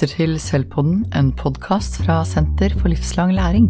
lytter 0.00 0.16
til 0.16 0.38
Selvpodden, 0.40 1.00
en 1.12 1.26
podkast 1.36 1.98
fra 2.00 2.22
Senter 2.24 2.72
for 2.80 2.88
livslang 2.88 3.34
læring. 3.36 3.66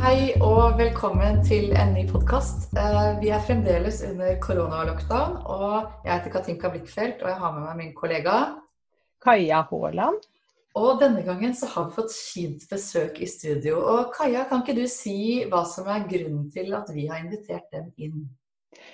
Hei 0.00 0.34
og 0.42 0.74
velkommen 0.80 1.38
til 1.46 1.70
en 1.78 1.94
ny 1.94 2.08
podkast. 2.10 2.74
Eh, 2.74 3.14
vi 3.22 3.30
er 3.30 3.44
fremdeles 3.46 4.02
under 4.08 4.34
koronalockdown, 4.42 5.36
og 5.46 5.92
jeg 6.02 6.10
heter 6.10 6.34
Katinka 6.34 6.72
Blikkfeldt, 6.74 7.22
og 7.22 7.30
jeg 7.30 7.38
har 7.38 7.54
med 7.54 7.62
meg 7.68 7.76
min 7.84 7.94
kollega 7.94 8.58
Kaja 9.22 9.62
Haaland. 9.70 10.18
Og 10.74 10.98
denne 10.98 11.22
gangen 11.22 11.54
så 11.54 11.70
har 11.70 11.86
vi 11.86 12.00
fått 12.00 12.10
fint 12.18 12.66
besøk 12.66 13.22
i 13.22 13.30
studio. 13.30 13.78
Og 13.78 14.10
Kaja, 14.18 14.48
kan 14.50 14.66
ikke 14.66 14.80
du 14.80 14.88
si 14.90 15.44
hva 15.46 15.62
som 15.62 15.86
er 15.86 16.08
grunnen 16.10 16.50
til 16.50 16.74
at 16.74 16.90
vi 16.90 17.06
har 17.06 17.22
invitert 17.22 17.70
dem 17.70 17.92
inn? 17.94 18.24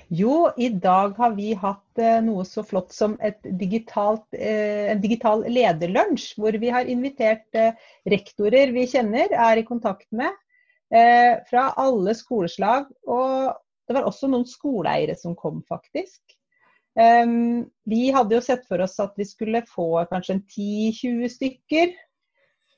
Jo, 0.09 0.51
i 0.57 0.69
dag 0.69 1.15
har 1.19 1.34
vi 1.37 1.52
hatt 1.55 2.01
eh, 2.02 2.19
noe 2.25 2.45
så 2.48 2.65
flott 2.66 2.93
som 2.95 3.15
digitalt, 3.45 4.27
eh, 4.34 4.91
en 4.91 5.03
digital 5.03 5.45
lederlunsj. 5.47 6.33
Hvor 6.41 6.59
vi 6.59 6.73
har 6.75 6.91
invitert 6.91 7.59
eh, 7.59 7.79
rektorer 8.11 8.75
vi 8.75 8.89
kjenner, 8.91 9.30
er 9.30 9.61
i 9.61 9.66
kontakt 9.66 10.09
med. 10.11 10.37
Fra 11.47 11.69
alle 11.79 12.16
skoleslag. 12.19 12.89
Og 13.06 13.53
det 13.87 13.95
var 13.95 14.09
også 14.09 14.27
noen 14.27 14.43
skoleeiere 14.51 15.15
som 15.15 15.37
kom, 15.39 15.61
faktisk. 15.69 16.34
Vi 16.98 18.01
hadde 18.11 18.34
jo 18.34 18.41
sett 18.42 18.65
for 18.67 18.83
oss 18.83 18.97
at 18.98 19.15
vi 19.15 19.28
skulle 19.28 19.61
få 19.70 20.03
kanskje 20.11 20.41
10-20 20.41 21.31
stykker. 21.37 21.95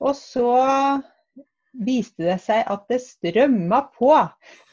Og 0.05 0.12
så 0.19 0.53
viste 1.72 2.26
det 2.26 2.38
seg 2.44 2.66
at 2.68 2.84
det 2.90 3.00
strømma 3.02 3.80
på 3.96 4.12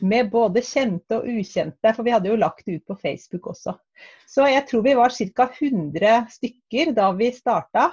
med 0.08 0.30
både 0.34 0.64
kjente 0.66 1.20
og 1.20 1.30
ukjente. 1.32 1.94
For 1.96 2.06
vi 2.06 2.14
hadde 2.14 2.32
jo 2.32 2.40
lagt 2.40 2.66
det 2.68 2.80
ut 2.80 2.92
på 2.92 3.00
Facebook 3.00 3.50
også. 3.54 3.76
Så 4.28 4.48
jeg 4.50 4.66
tror 4.70 4.86
vi 4.86 4.98
var 5.00 5.16
ca. 5.16 5.50
100 5.50 6.28
stykker 6.36 6.94
da 6.98 7.10
vi 7.16 7.32
starta. 7.36 7.90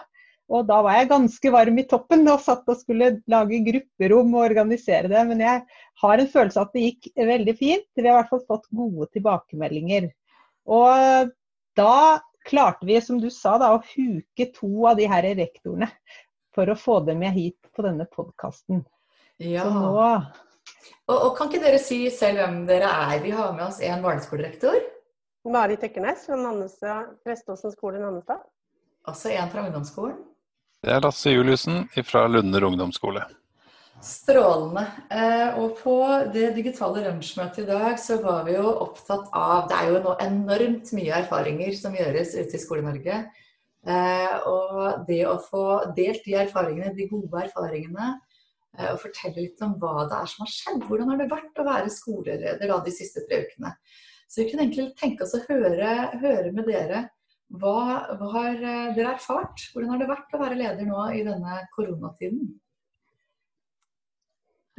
Og 0.47 0.67
da 0.69 0.79
var 0.85 0.95
jeg 1.01 1.11
ganske 1.11 1.51
varm 1.51 1.79
i 1.83 1.87
toppen 1.91 2.23
og 2.31 2.43
satt 2.45 2.69
og 2.71 2.79
skulle 2.79 3.17
lage 3.31 3.65
grupperom 3.67 4.37
og 4.37 4.45
organisere 4.45 5.11
det. 5.11 5.25
Men 5.31 5.43
jeg 5.43 5.65
har 6.03 6.23
en 6.23 6.31
følelse 6.31 6.61
av 6.61 6.69
at 6.69 6.77
det 6.77 6.85
gikk 6.85 7.11
veldig 7.33 7.57
fint. 7.59 7.89
Vi 7.97 8.07
har 8.07 8.13
i 8.13 8.19
hvert 8.21 8.31
fall 8.31 8.47
fått 8.47 8.71
gode 8.71 9.11
tilbakemeldinger. 9.17 10.11
Og 10.71 11.33
da 11.79 11.97
klarte 12.47 12.87
vi, 12.87 13.01
som 13.03 13.19
du 13.19 13.27
sa, 13.35 13.57
da, 13.59 13.73
å 13.75 13.83
huke 13.83 14.47
to 14.55 14.87
av 14.87 15.01
de 15.01 15.09
her 15.11 15.27
rektorene 15.35 15.91
for 16.55 16.71
å 16.71 16.79
få 16.79 17.01
dem 17.09 17.21
med 17.25 17.35
hit 17.35 17.59
på 17.75 17.85
denne 17.85 18.07
podkasten. 18.09 18.85
Ja. 19.43 19.67
Så 19.67 19.71
nå 19.75 19.93
og, 21.07 21.15
og, 21.15 21.31
Kan 21.39 21.51
ikke 21.51 21.63
dere 21.63 21.79
si 21.83 21.99
selv 22.11 22.41
hvem 22.41 22.61
dere 22.69 22.91
er? 22.91 23.21
Vi 23.23 23.31
har 23.35 23.53
med 23.55 23.69
oss 23.69 23.81
en 23.85 24.03
barneskolerektor. 24.03 24.79
Marit 25.47 25.85
Ekkernes 25.87 26.25
fra 26.27 26.97
Preståsen 27.23 27.75
skole 27.75 28.01
i 28.01 28.03
Nannestad. 28.03 28.43
Altså 29.07 29.31
en 29.31 29.51
fra 29.53 29.63
ungdomsskolen? 29.69 30.17
Det 30.83 30.91
er 30.93 31.03
Lasse 31.05 31.31
Juliussen 31.31 31.85
fra 32.05 32.27
Lunder 32.27 32.67
ungdomsskole. 32.67 33.23
Strålende. 34.03 34.83
Eh, 35.11 35.57
og 35.61 35.79
på 35.79 35.95
det 36.35 36.51
digitale 36.57 37.07
lunsjmøtet 37.07 37.63
i 37.63 37.69
dag 37.71 37.97
så 38.03 38.19
var 38.23 38.43
vi 38.49 38.57
jo 38.59 38.67
opptatt 38.85 39.31
av 39.33 39.71
Det 39.71 39.79
er 39.79 39.93
jo 39.93 40.03
nå 40.05 40.17
enormt 40.27 40.93
mye 40.99 41.23
erfaringer 41.23 41.79
som 41.79 41.97
gjøres 41.97 42.35
ute 42.37 42.59
i 42.59 42.61
Skole-Norge. 42.61 43.23
Eh, 43.87 44.37
og 44.51 45.07
det 45.09 45.23
å 45.31 45.39
få 45.41 45.67
delt 45.97 46.27
de 46.27 46.37
erfaringene, 46.43 46.93
de 46.99 47.09
gode 47.09 47.47
erfaringene, 47.47 48.17
og 48.93 49.01
fortelle 49.03 49.45
litt 49.45 49.63
om 49.65 49.77
hva 49.81 50.07
det 50.11 50.19
er 50.19 50.31
som 50.31 50.45
har 50.45 50.53
skjedd. 50.53 50.85
Hvordan 50.89 51.13
har 51.13 51.21
det 51.21 51.31
vært 51.31 51.61
å 51.61 51.67
være 51.67 51.93
skoleleder 51.93 52.73
da, 52.73 52.79
de 52.85 52.95
siste 52.95 53.25
tre 53.27 53.43
ukene? 53.47 53.73
Så 54.27 54.43
vi 54.43 54.49
kunne 54.51 54.67
egentlig 54.67 54.91
tenke 54.99 55.25
oss 55.27 55.37
å 55.39 55.43
høre, 55.47 55.93
høre 56.21 56.53
med 56.55 56.69
dere. 56.69 57.07
Hva, 57.55 57.77
hva, 58.19 58.31
har 58.35 58.57
eh, 58.59 58.95
dere 58.97 59.15
erfart? 59.15 59.69
Hvordan 59.73 59.93
har 59.93 60.01
det 60.03 60.09
vært 60.11 60.35
å 60.35 60.41
være 60.41 60.59
leder 60.59 60.89
nå 60.89 61.05
i 61.15 61.23
denne 61.27 61.61
koronatiden? 61.77 62.49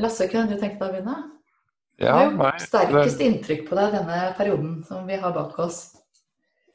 Lasse, 0.03 0.27
kunne 0.29 0.51
du 0.51 0.59
tenkt 0.59 0.81
deg 0.81 0.89
å 0.89 0.93
begynne? 0.93 1.15
Ja, 1.97 2.17
Hva 2.29 2.51
gjort 2.51 2.67
sterkest 2.67 3.23
inntrykk 3.25 3.63
på 3.69 3.77
deg 3.79 3.95
denne 3.95 4.19
perioden 4.37 4.75
som 4.85 5.07
vi 5.09 5.17
har 5.17 5.33
bak 5.33 5.55
oss? 5.63 5.79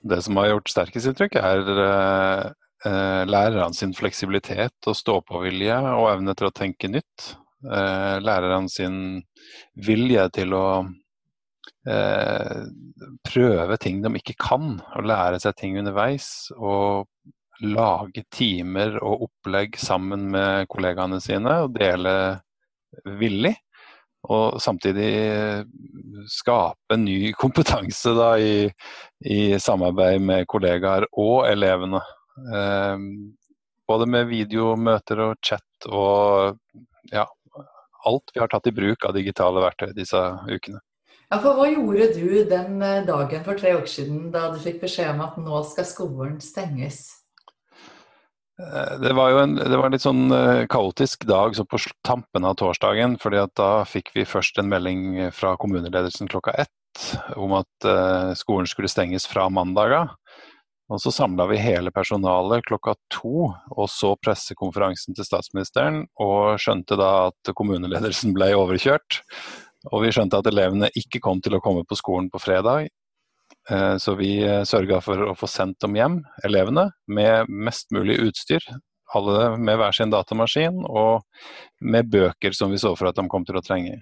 Det 0.03 0.19
som 0.25 0.41
har 0.41 0.49
gjort 0.51 0.73
sterkest 0.73 1.13
inntrykk, 1.13 1.37
er 1.39 1.69
eh, 2.87 3.23
lærerne 3.29 3.75
sin 3.77 3.95
fleksibilitet 3.97 4.89
og 4.91 4.99
stå-på-vilje 4.99 5.79
og 5.95 6.09
evne 6.13 6.35
til 6.39 6.49
å 6.49 6.55
tenke 6.57 6.91
nytt. 6.91 7.33
Eh, 7.63 8.17
lærerne 8.23 8.71
sin 8.73 8.97
vilje 9.87 10.27
til 10.35 10.57
å 10.59 10.67
eh, 11.87 12.63
prøve 13.29 13.79
ting 13.83 14.03
de 14.03 14.15
ikke 14.19 14.39
kan, 14.41 14.77
og 14.97 15.09
lære 15.09 15.43
seg 15.43 15.59
ting 15.61 15.79
underveis. 15.81 16.51
Og 16.59 17.09
lage 17.63 18.25
timer 18.35 18.97
og 19.03 19.29
opplegg 19.29 19.77
sammen 19.79 20.31
med 20.35 20.67
kollegaene 20.73 21.21
sine 21.23 21.61
og 21.67 21.77
dele 21.77 22.15
villig. 23.21 23.55
Og 24.31 24.61
samtidig 24.63 25.11
skape 26.31 26.99
ny 26.99 27.33
kompetanse 27.35 28.13
da, 28.15 28.35
i, 28.39 28.69
i 29.27 29.59
samarbeid 29.59 30.23
med 30.23 30.47
kollegaer 30.51 31.09
og 31.19 31.49
elevene. 31.51 32.03
Ehm, 32.39 33.35
både 33.89 34.09
med 34.09 34.31
videomøter 34.31 35.21
og 35.27 35.37
chat 35.45 35.89
og 35.91 36.57
ja, 37.13 37.27
alt 38.09 38.33
vi 38.35 38.41
har 38.41 38.51
tatt 38.51 38.69
i 38.71 38.75
bruk 38.75 39.05
av 39.07 39.17
digitale 39.17 39.63
verktøy 39.63 39.93
disse 39.97 40.21
ukene. 40.49 40.81
Ja, 41.33 41.39
for 41.41 41.57
Hva 41.57 41.69
gjorde 41.71 42.11
du 42.13 42.43
den 42.45 42.83
eh, 42.85 43.07
dagen 43.09 43.45
for 43.47 43.57
tre 43.57 43.73
uker 43.79 43.89
siden 43.89 44.31
da 44.35 44.51
du 44.53 44.59
fikk 44.61 44.83
beskjed 44.83 45.15
om 45.15 45.23
at 45.25 45.39
nå 45.41 45.63
skal 45.65 45.87
skolen 45.89 46.35
stenges? 46.45 47.07
Eh, 48.61 48.99
det 49.01 49.15
var 49.17 49.33
jo 49.33 49.41
en, 49.41 49.57
det 49.57 49.79
var 49.79 49.89
en 49.89 49.97
litt 49.97 50.05
sånn 50.05 50.27
eh, 50.37 50.67
kaotisk 50.73 51.25
dag 51.29 51.57
så 51.57 51.65
på 51.65 51.81
tampen 52.05 52.45
av 52.45 52.59
torsdagen. 52.61 53.17
fordi 53.23 53.41
at 53.41 53.55
Da 53.57 53.71
fikk 53.89 54.13
vi 54.17 54.29
først 54.29 54.61
en 54.61 54.69
melding 54.69 55.33
fra 55.33 55.57
kommuneledelsen 55.57 56.29
klokka 56.29 56.53
ett 56.53 56.71
om 57.41 57.55
at 57.57 57.87
skolen 58.37 58.67
skulle 58.69 58.91
stenges 58.93 59.25
fra 59.25 59.47
mandager. 59.49 60.11
Og 60.91 61.01
så 61.01 61.13
samla 61.15 61.47
vi 61.49 61.61
hele 61.63 61.93
personalet 61.95 62.65
klokka 62.67 62.95
to 63.13 63.49
og 63.53 63.87
så 63.91 64.13
pressekonferansen 64.21 65.17
til 65.17 65.27
statsministeren, 65.27 66.03
og 66.21 66.59
skjønte 66.61 66.99
da 67.01 67.13
at 67.29 67.53
kommuneledelsen 67.57 68.35
ble 68.37 68.51
overkjørt. 68.59 69.23
Og 69.91 70.05
vi 70.05 70.13
skjønte 70.15 70.39
at 70.43 70.51
elevene 70.51 70.91
ikke 70.99 71.23
kom 71.23 71.41
til 71.43 71.57
å 71.57 71.63
komme 71.63 71.87
på 71.89 71.99
skolen 71.99 72.29
på 72.31 72.43
fredag. 72.43 72.91
Eh, 73.71 73.97
så 74.03 74.15
vi 74.19 74.37
eh, 74.43 74.63
sørga 74.69 75.01
for 75.05 75.23
å 75.31 75.35
få 75.39 75.49
sendt 75.51 75.81
dem 75.83 75.97
hjem, 75.99 76.21
elevene, 76.47 76.89
med 77.07 77.51
mest 77.51 77.91
mulig 77.95 78.19
utstyr. 78.23 78.65
Alle 79.15 79.57
med 79.61 79.79
hver 79.79 79.95
sin 79.97 80.13
datamaskin, 80.13 80.83
og 80.89 81.23
med 81.85 82.09
bøker 82.11 82.55
som 82.57 82.73
vi 82.73 82.81
så 82.81 82.95
for 82.97 83.11
at 83.11 83.19
de 83.19 83.27
kom 83.31 83.47
til 83.47 83.59
å 83.59 83.65
trenge. 83.65 84.01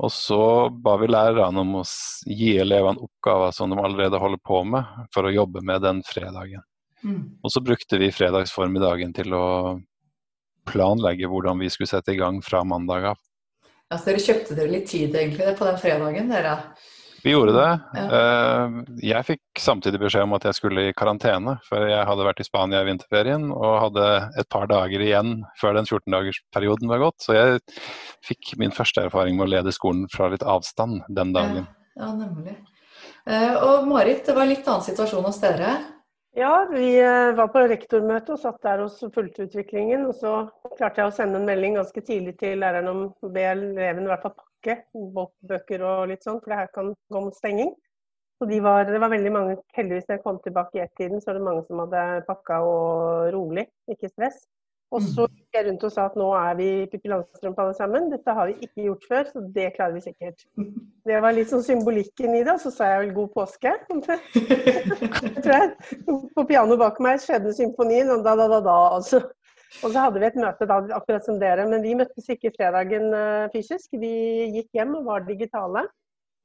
Og 0.00 0.12
så 0.12 0.42
ba 0.72 0.94
vi 1.00 1.10
lærerne 1.10 1.60
om 1.60 1.74
å 1.82 1.84
gi 2.24 2.54
elevene 2.62 3.04
oppgaver 3.04 3.52
som 3.52 3.72
de 3.72 3.76
allerede 3.76 4.20
holder 4.20 4.40
på 4.40 4.62
med, 4.64 4.86
for 5.12 5.28
å 5.28 5.32
jobbe 5.34 5.60
med 5.66 5.82
den 5.84 6.00
fredagen. 6.06 6.64
Mm. 7.04 7.40
Og 7.44 7.52
så 7.52 7.60
brukte 7.64 7.98
vi 8.00 8.12
fredagsformiddagen 8.12 9.12
til 9.16 9.36
å 9.36 9.46
planlegge 10.70 11.28
hvordan 11.28 11.60
vi 11.60 11.68
skulle 11.72 11.90
sette 11.90 12.14
i 12.14 12.20
gang 12.20 12.40
fra 12.44 12.62
mandag 12.64 13.10
av. 13.12 13.20
Ja, 13.90 13.98
så 13.98 14.08
dere 14.08 14.22
kjøpte 14.24 14.56
dere 14.56 14.72
litt 14.72 14.88
tid 14.88 15.16
egentlig 15.16 15.52
på 15.58 15.68
den 15.68 15.78
fredagen, 15.80 16.32
dere? 16.32 16.56
Vi 17.24 17.34
gjorde 17.34 17.52
det. 17.52 17.70
Ja. 17.94 18.04
Eh, 18.16 18.78
jeg 19.10 19.26
fikk 19.28 19.60
samtidig 19.60 20.00
beskjed 20.00 20.24
om 20.24 20.34
at 20.38 20.46
jeg 20.48 20.56
skulle 20.56 20.86
i 20.88 20.96
karantene, 20.96 21.58
for 21.66 21.84
jeg 21.90 22.06
hadde 22.08 22.26
vært 22.26 22.40
i 22.42 22.46
Spania 22.46 22.80
i 22.82 22.88
vinterferien 22.88 23.50
og 23.52 23.76
hadde 23.84 24.08
et 24.40 24.48
par 24.52 24.68
dager 24.70 25.04
igjen 25.04 25.40
før 25.60 25.76
den 25.76 25.88
14-dagersperioden 25.88 26.90
var 26.92 27.04
gått. 27.04 27.20
Så 27.26 27.36
jeg 27.36 27.60
fikk 28.26 28.54
min 28.60 28.74
første 28.74 29.04
erfaring 29.08 29.38
med 29.38 29.48
å 29.48 29.52
lede 29.56 29.76
skolen 29.76 30.08
fra 30.12 30.30
litt 30.32 30.44
avstand 30.46 31.04
den 31.08 31.34
dagen. 31.36 31.68
Ja, 31.98 32.06
ja 32.06 32.12
nemlig. 32.16 32.58
Eh, 33.28 33.56
og 33.56 33.88
Marit, 33.88 34.24
det 34.26 34.36
var 34.36 34.48
litt 34.48 34.68
annen 34.68 34.86
situasjon 34.86 35.26
hos 35.28 35.40
dere? 35.42 35.76
Ja, 36.38 36.68
vi 36.70 36.94
eh, 37.02 37.32
var 37.36 37.50
på 37.50 37.64
rektormøte 37.66 38.36
og 38.36 38.40
satt 38.40 38.60
der 38.64 38.84
og 38.84 38.94
fulgte 39.14 39.48
utviklingen. 39.48 40.06
Og 40.08 40.16
så 40.20 40.46
klarte 40.78 41.02
jeg 41.02 41.10
å 41.10 41.16
sende 41.16 41.40
en 41.40 41.48
melding 41.48 41.76
ganske 41.80 42.04
tidlig 42.06 42.38
til 42.40 42.62
læreren 42.62 42.88
om 42.92 43.02
å 43.10 43.32
be 43.34 43.44
eleven 43.50 44.06
i 44.06 44.12
hvert 44.12 44.24
fall 44.24 44.36
pakke 44.60 45.26
bøker 45.48 45.82
og 45.84 46.08
litt 46.10 46.24
sånn, 46.24 46.40
for 46.40 46.52
det 46.52 46.60
her 46.60 46.70
kan 46.74 46.92
gå 47.10 47.24
mot 47.24 47.36
stenging. 47.36 47.74
Så 48.40 48.48
de 48.48 48.60
var, 48.64 48.86
det 48.88 49.00
var 49.00 49.12
veldig 49.12 49.32
mange, 49.32 49.58
heldigvis 49.76 50.06
da 50.08 50.16
jeg 50.16 50.24
kom 50.24 50.38
tilbake 50.40 50.78
i 50.78 50.84
ett-tiden, 50.86 51.20
så 51.20 51.30
var 51.30 51.38
det 51.38 51.44
mange 51.44 51.66
som 51.66 51.82
hadde 51.82 52.24
pakka 52.28 52.62
og 52.64 53.34
rolig, 53.34 53.66
ikke 53.90 54.08
stress. 54.08 54.40
Og 54.90 55.04
så 55.06 55.22
mm. 55.22 55.34
gikk 55.36 55.54
jeg 55.54 55.66
rundt 55.68 55.84
og 55.86 55.92
sa 55.94 56.04
at 56.08 56.16
nå 56.18 56.28
er 56.34 56.54
vi 56.58 56.68
Pippi 56.90 57.10
Langstrømpe 57.12 57.62
alle 57.62 57.74
sammen. 57.78 58.08
Dette 58.10 58.32
har 58.34 58.48
vi 58.48 58.56
ikke 58.66 58.86
gjort 58.88 59.04
før, 59.06 59.28
så 59.28 59.42
det 59.54 59.66
klarer 59.76 59.94
vi 59.94 60.02
sikkert. 60.08 60.46
Det 61.10 61.16
var 61.24 61.32
litt 61.32 61.48
sånn 61.48 61.62
symbolikken 61.64 62.34
i 62.36 62.42
det. 62.42 62.56
Og 62.56 62.64
så 62.64 62.72
sa 62.74 62.88
jeg 62.90 63.04
vel 63.04 63.12
god 63.14 63.30
påske. 63.36 63.70
jeg 63.94 65.44
tror 65.44 65.54
jeg, 65.54 65.70
På 66.34 66.44
pianoet 66.48 66.82
bak 66.82 66.98
meg 67.02 67.22
skjedde 67.22 67.54
symfonien, 67.56 68.10
og 68.12 68.26
da, 68.26 68.34
da, 68.40 68.48
da, 68.50 68.58
da. 68.66 68.76
Altså. 68.98 69.22
Og 69.78 69.92
så 69.92 70.02
hadde 70.02 70.20
vi 70.20 70.26
et 70.26 70.38
møte 70.38 70.66
da, 70.66 70.80
akkurat 70.96 71.24
som 71.26 71.38
dere, 71.40 71.64
men 71.70 71.82
vi 71.84 71.94
møttes 71.98 72.26
ikke 72.34 72.52
fredagen 72.56 73.08
uh, 73.14 73.48
fysisk. 73.54 73.94
Vi 74.02 74.12
gikk 74.56 74.80
hjem 74.80 74.96
og 74.98 75.06
var 75.06 75.26
digitale. 75.28 75.86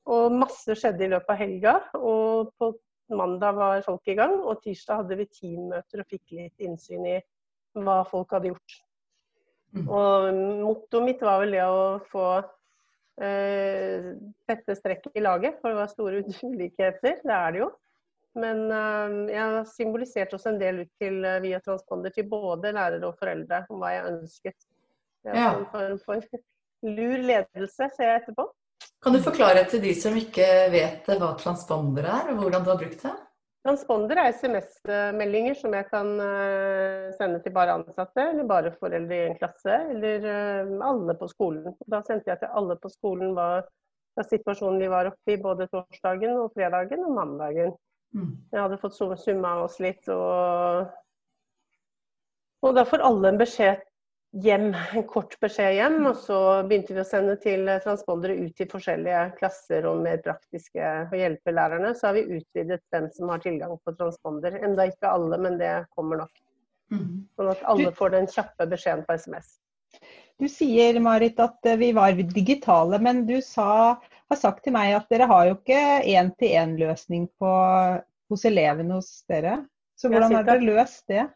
Og 0.06 0.33
masse 0.38 0.75
skjedde 0.77 1.07
i 1.07 1.12
løpet 1.16 1.33
av 1.33 1.39
helga. 1.42 1.75
Og 1.98 2.51
på 2.60 2.72
mandag 3.16 3.57
var 3.57 3.86
folk 3.86 4.07
i 4.10 4.18
gang, 4.18 4.36
og 4.42 4.62
tirsdag 4.63 5.01
hadde 5.01 5.18
vi 5.19 5.30
teammøter 5.30 6.01
og 6.01 6.10
fikk 6.10 6.36
litt 6.38 6.68
innsyn 6.68 7.07
i 7.10 7.16
hva 7.75 8.01
folk 8.10 8.33
hadde 8.33 8.54
gjort. 8.54 8.77
Mm. 9.75 9.88
Og 9.92 10.27
mottoet 10.63 11.06
mitt 11.10 11.24
var 11.25 11.42
vel 11.42 11.57
det 11.57 11.66
å 11.68 11.81
få 12.12 12.27
eh, 13.22 14.13
tette 14.48 14.77
strekk 14.77 15.10
i 15.13 15.24
laget, 15.24 15.60
for 15.60 15.74
det 15.74 15.81
var 15.81 15.92
store 15.92 16.22
ulikheter. 16.54 17.19
Det 17.22 17.36
er 17.39 17.56
det 17.56 17.66
jo. 17.66 17.72
Men 18.36 18.66
eh, 18.72 19.14
jeg 19.32 19.42
har 19.42 19.68
symbolisert 19.72 20.34
også 20.36 20.52
en 20.52 20.60
del 20.60 20.84
ut 20.84 20.92
til 21.00 21.22
eh, 21.24 21.42
via 21.44 21.62
transponder 21.64 22.12
til 22.16 22.28
både 22.28 22.74
lærere 22.76 23.08
og 23.08 23.20
foreldre 23.20 23.64
om 23.72 23.80
hva 23.80 23.94
jeg 23.94 24.10
ønsket. 24.12 24.58
Det 25.26 25.36
ja. 25.40 25.54
en 25.56 25.68
form 25.72 26.02
for 26.04 26.26
lur 26.86 27.22
ledelse, 27.24 27.88
ser 27.96 28.12
jeg 28.12 28.24
etterpå. 28.24 28.50
Kan 29.02 29.16
du 29.16 29.22
forklare 29.24 29.64
til 29.70 29.82
de 29.82 29.94
som 29.98 30.18
ikke 30.20 30.46
vet 30.74 31.08
hva 31.08 31.32
transponder 31.40 32.10
er, 32.10 32.34
og 32.34 32.44
hvordan 32.44 32.66
du 32.66 32.74
har 32.74 32.82
brukt 32.82 33.06
det? 33.06 33.14
Transponder 33.66 34.20
er 34.22 34.36
SMS-meldinger 34.36 35.56
som 35.58 35.74
jeg 35.74 35.88
kan 35.90 36.12
uh, 36.20 37.08
sende 37.18 37.40
til 37.42 37.54
bare 37.56 37.80
ansatte, 37.80 38.28
eller 38.34 38.46
bare 38.46 38.74
foreldre 38.76 39.18
i 39.18 39.30
en 39.32 39.40
klasse, 39.40 39.80
eller 39.96 40.28
alle 40.86 41.16
på 41.18 41.32
skolen. 41.32 41.74
Da 41.90 42.04
sendte 42.06 42.30
jeg 42.30 42.44
til 42.44 42.54
alle 42.62 42.78
på 42.82 42.92
skolen 42.94 43.34
hva, 43.38 43.64
hva 44.14 44.28
situasjonen 44.28 44.84
de 44.84 44.92
var 44.94 45.10
oppe 45.10 45.34
i 45.34 45.42
både 45.42 45.66
torsdagen 45.72 46.38
og 46.44 46.54
fredagen 46.54 47.08
og 47.08 47.18
mandagen. 47.18 47.74
Mm. 48.15 48.31
Jeg 48.53 48.62
hadde 48.62 48.79
fått 48.79 48.95
summa 48.95 49.57
oss 49.65 49.81
litt, 49.83 50.07
og, 50.13 50.88
og 52.63 52.77
da 52.77 52.85
får 52.88 53.03
alle 53.03 53.33
en 53.33 53.41
beskjed 53.41 53.83
hjem, 54.44 54.69
en 54.94 55.06
kort 55.07 55.35
beskjed 55.44 55.75
hjem. 55.77 56.00
Og 56.09 56.17
så 56.23 56.39
begynte 56.67 56.95
vi 56.95 57.03
å 57.03 57.07
sende 57.07 57.35
til 57.44 57.67
transpondere 57.83 58.38
ut 58.39 58.56
til 58.57 58.69
forskjellige 58.71 59.25
klasser 59.39 59.88
og 59.89 60.01
mer 60.06 60.21
praktiske 60.25 60.94
og 61.09 61.17
hjelpe 61.19 61.53
lærerne. 61.56 61.94
Så 61.95 62.09
har 62.09 62.17
vi 62.17 62.39
utvidet 62.39 62.81
hvem 62.94 63.09
som 63.15 63.31
har 63.33 63.44
tilgang 63.44 63.77
på 63.83 63.95
transponder. 64.00 64.57
Enda 64.63 64.88
ikke 64.91 65.12
alle, 65.12 65.39
men 65.41 65.59
det 65.62 65.75
kommer 65.95 66.25
nok. 66.25 66.33
Mm. 66.94 67.25
Sånn 67.35 67.51
at 67.51 67.63
alle 67.71 67.94
får 67.95 68.15
den 68.15 68.27
kjappe 68.31 68.67
beskjeden 68.71 69.06
på 69.07 69.17
SMS. 69.17 69.56
Du 70.35 70.50
sier 70.51 70.97
Marit 71.00 71.39
at 71.39 71.63
vi 71.79 71.94
var 71.95 72.17
digitale, 72.19 73.00
men 73.00 73.23
du 73.27 73.38
sa, 73.44 73.95
har 74.31 74.39
sagt 74.39 74.63
til 74.66 74.75
meg 74.75 74.95
at 74.98 75.10
dere 75.12 75.30
har 75.30 75.48
jo 75.50 75.56
ikke 75.60 75.80
én-til-én-løsning 76.16 77.27
hos 77.42 78.45
elevene 78.48 79.00
hos 79.00 79.10
dere. 79.30 79.60
Så 79.95 80.12
hvordan 80.12 80.33
har 80.36 80.48
dere 80.48 80.66
løst 80.66 81.06
det? 81.12 81.27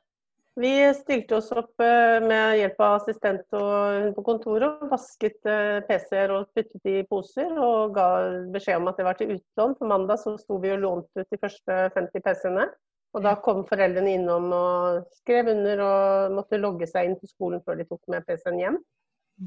Vi 0.60 0.72
stilte 0.98 1.38
oss 1.38 1.54
opp 1.56 1.80
eh, 1.80 2.18
med 2.20 2.58
hjelp 2.60 2.82
av 2.84 2.98
assistent 2.98 3.56
og 3.56 4.00
hun 4.04 4.16
på 4.18 4.24
kontoret 4.28 4.82
og 4.84 4.92
vasket 4.92 5.48
eh, 5.48 5.78
PC-er 5.88 6.34
og 6.36 6.50
puttet 6.58 6.90
i 6.90 6.98
poser 7.08 7.54
og 7.54 7.94
ga 7.96 8.08
beskjed 8.52 8.82
om 8.82 8.90
at 8.92 9.00
det 9.00 9.06
var 9.08 9.16
til 9.20 9.32
utlån. 9.38 9.78
På 9.80 9.88
mandag 9.88 10.20
så 10.20 10.36
sto 10.42 10.58
vi 10.60 10.74
og 10.74 10.84
lånte 10.84 11.24
ut 11.24 11.32
de 11.32 11.40
første 11.40 11.80
50 11.96 12.26
PC-ene. 12.26 12.68
Og 13.16 13.24
da 13.26 13.38
kom 13.42 13.64
foreldrene 13.70 14.18
innom 14.18 14.52
og 14.54 15.06
skrev 15.22 15.54
under 15.54 15.86
og 15.86 16.36
måtte 16.42 16.60
logge 16.60 16.90
seg 16.90 17.08
inn 17.08 17.18
på 17.22 17.30
skolen 17.30 17.64
før 17.64 17.80
de 17.80 17.88
tok 17.88 18.04
med 18.12 18.28
PC-en 18.28 18.60
hjem. 18.60 18.82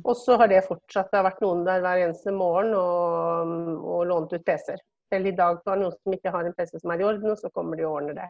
Og 0.05 0.17
så 0.17 0.37
har 0.41 0.49
det 0.49 0.63
fortsatt. 0.67 1.11
Det 1.11 1.19
har 1.19 1.27
vært 1.27 1.43
noen 1.45 1.67
der 1.67 1.83
hver 1.85 2.05
eneste 2.07 2.33
morgen 2.35 2.73
og, 2.79 3.53
og 3.83 4.07
lånt 4.09 4.33
ut 4.33 4.45
PC-er. 4.47 4.81
Selv 5.13 5.29
i 5.29 5.35
dag 5.37 5.59
var 5.67 5.77
det 5.77 5.85
noen 5.85 5.97
som 5.99 6.17
ikke 6.17 6.33
har 6.33 6.49
en 6.49 6.57
PC 6.57 6.79
som 6.79 6.95
er 6.95 7.03
i 7.03 7.07
orden, 7.07 7.35
og 7.35 7.41
så 7.41 7.51
kommer 7.53 7.77
de 7.77 7.85
og 7.85 7.99
ordner 7.99 8.17
det. 8.17 8.29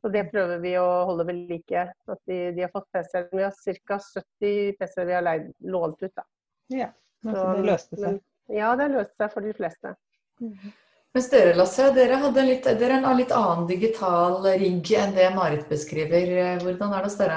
Så 0.00 0.10
det 0.12 0.26
prøver 0.30 0.60
vi 0.60 0.74
å 0.80 0.86
holde 1.08 1.26
ved 1.28 1.42
like. 1.50 1.82
At 2.12 2.20
de, 2.28 2.38
de 2.56 2.64
har 2.64 2.72
fått 2.72 2.88
PC-er. 2.96 3.28
Vi 3.32 3.44
har 3.44 3.58
ca. 3.88 3.98
70 4.00 4.78
PC-er 4.80 5.10
vi 5.10 5.18
har 5.18 5.26
leid, 5.26 5.50
lånt 5.74 6.00
ut. 6.00 6.12
Da. 6.12 6.24
Ja, 6.72 6.88
så 7.24 7.44
det 7.58 7.68
løste 7.68 8.00
seg? 8.00 8.24
ja, 8.52 8.72
det 8.80 8.88
løste 8.92 9.16
seg 9.20 9.36
for 9.36 9.44
de 9.44 9.54
fleste. 9.56 9.94
Mm 10.40 10.72
Mens 11.14 11.28
dere, 11.30 11.52
Lasse, 11.54 11.84
dere 11.94 12.16
litt, 12.42 12.64
dere 12.66 12.96
en 12.96 13.04
litt 13.14 13.30
annen 13.30 13.68
digital 13.68 14.40
rigg 14.58 14.88
enn 14.98 15.12
det 15.14 15.28
Marit 15.30 15.68
beskriver. 15.70 16.32
Hvordan 16.58 16.90
er 16.90 17.04
det 17.04 17.06
hos 17.06 17.18
dere? 17.20 17.36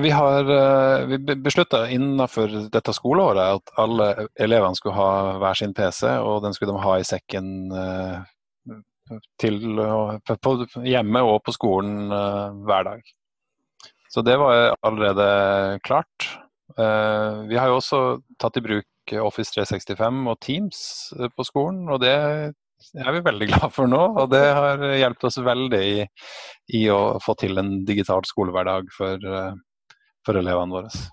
Vi 0.00 0.10
har 0.10 0.50
eh, 0.50 1.06
vi 1.06 1.18
beslutta 1.18 1.90
innenfor 1.90 2.50
dette 2.74 2.92
skoleåret 2.96 3.60
at 3.60 3.74
alle 3.78 4.06
elevene 4.42 4.74
skulle 4.74 4.96
ha 4.96 5.36
hver 5.38 5.58
sin 5.58 5.74
PC, 5.74 6.08
og 6.18 6.40
den 6.42 6.54
skulle 6.56 6.74
de 6.74 6.82
ha 6.82 6.96
i 6.98 7.06
sekken 7.06 7.50
eh, 7.70 8.72
til, 9.38 9.60
på, 10.26 10.54
hjemme 10.82 11.22
og 11.28 11.42
på 11.44 11.52
skolen 11.54 12.08
uh, 12.08 12.56
hver 12.64 12.86
dag. 12.88 13.02
Så 14.08 14.22
det 14.24 14.38
var 14.40 14.72
allerede 14.80 15.26
klart. 15.84 16.30
Vi 16.74 17.58
har 17.58 17.68
jo 17.68 17.76
også 17.76 17.98
tatt 18.40 18.56
i 18.56 18.62
bruk 18.64 19.12
Office 19.20 19.52
365 19.52 20.22
og 20.32 20.38
Teams 20.40 20.80
på 21.36 21.44
skolen, 21.44 21.82
og 21.92 22.00
det 22.00 22.14
er 22.14 23.12
vi 23.12 23.22
veldig 23.28 23.48
glad 23.52 23.74
for 23.76 23.90
nå. 23.92 24.00
Og 24.22 24.32
det 24.32 24.40
har 24.56 24.80
hjulpet 25.02 25.28
oss 25.28 25.38
veldig 25.44 25.82
i, 25.84 26.08
i, 26.80 26.82
å 26.88 27.20
få 27.22 27.36
til 27.44 27.60
en 27.60 27.76
digital 27.84 28.24
skolehverdag 28.24 28.88
for, 28.96 29.28
for 30.26 30.40
elevene 30.40 30.78
våre. 30.78 31.04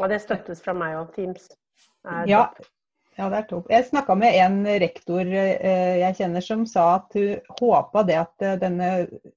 Og 0.00 0.10
det 0.12 0.20
støttes 0.24 0.62
fra 0.64 0.74
meg 0.76 0.96
og 0.98 1.12
Teams. 1.16 1.48
ja, 2.28 2.48
ja, 3.16 3.30
det 3.32 3.38
er 3.38 3.46
topp. 3.48 3.70
Jeg 3.72 3.86
snakka 3.88 4.14
med 4.20 4.34
en 4.42 4.58
rektor 4.82 5.24
eh, 5.24 5.94
jeg 6.02 6.16
kjenner 6.18 6.44
som 6.44 6.66
sa 6.68 6.84
at 6.98 7.16
hun 7.16 7.54
håpa 7.62 8.02
det 8.04 8.18
at 8.20 8.44
eh, 8.44 8.58
denne 8.60 8.90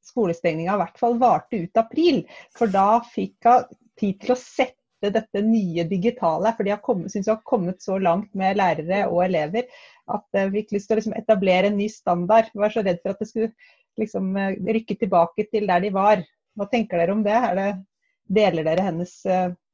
skolestengninga 0.04 0.76
i 0.76 0.82
hvert 0.82 1.00
fall 1.00 1.16
varte 1.22 1.62
ut 1.64 1.80
april. 1.80 2.26
For 2.58 2.72
da 2.72 3.00
fikk 3.08 3.48
hun 3.48 3.70
tid 4.00 4.20
til 4.20 4.36
å 4.36 4.40
sette 4.40 5.14
dette 5.16 5.44
nye 5.46 5.86
digitale. 5.88 6.52
For 6.58 6.68
de 6.68 6.76
syns 7.08 7.30
hun 7.30 7.38
har 7.38 7.46
kommet 7.48 7.80
så 7.84 7.96
langt 8.04 8.34
med 8.36 8.60
lærere 8.60 9.06
og 9.08 9.24
elever 9.30 9.70
at 10.12 10.28
hun 10.36 10.52
fikk 10.58 10.76
lyst 10.76 10.92
til 10.92 10.98
å 10.98 11.00
liksom 11.00 11.16
etablere 11.16 11.72
en 11.72 11.80
ny 11.80 11.88
standard. 11.94 12.52
Hun 12.52 12.66
var 12.66 12.76
så 12.76 12.84
redd 12.84 13.00
for 13.00 13.16
at 13.16 13.24
det 13.24 13.30
skulle 13.32 13.54
liksom 14.00 14.36
rykke 14.68 15.00
tilbake 15.00 15.48
til 15.54 15.72
der 15.72 15.88
de 15.88 15.96
var. 15.96 16.28
Hva 16.60 16.68
tenker 16.68 17.00
dere 17.00 17.16
om 17.16 17.24
det? 17.24 17.40
det 17.56 17.72
deler 18.30 18.68
dere 18.68 18.86
hennes 18.86 19.12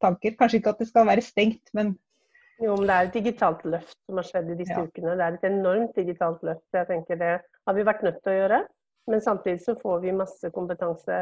tanker? 0.02 0.36
Kanskje 0.40 0.62
ikke 0.62 0.74
at 0.76 0.82
det 0.82 0.88
skal 0.90 1.08
være 1.10 1.24
stengt, 1.26 1.70
men 1.76 1.94
jo, 2.64 2.76
men 2.80 2.88
det 2.88 2.96
er 2.96 3.10
et 3.10 3.18
digitalt 3.18 3.66
løft 3.68 3.98
som 4.08 4.20
har 4.20 4.28
skjedd 4.30 4.54
i 4.54 4.58
disse 4.62 4.76
ja. 4.78 4.86
ukene. 4.88 5.16
Det 5.20 5.26
er 5.26 5.36
et 5.36 5.48
enormt 5.50 5.98
digitalt 5.98 6.44
løft. 6.48 6.64
Jeg 6.72 6.88
tenker 6.88 7.20
Det 7.20 7.34
har 7.44 7.76
vi 7.76 7.84
vært 7.88 8.06
nødt 8.06 8.22
til 8.24 8.32
å 8.32 8.38
gjøre. 8.38 8.62
Men 9.12 9.22
samtidig 9.22 9.62
så 9.62 9.76
får 9.82 10.00
vi 10.06 10.16
masse 10.16 10.50
kompetanse 10.56 11.18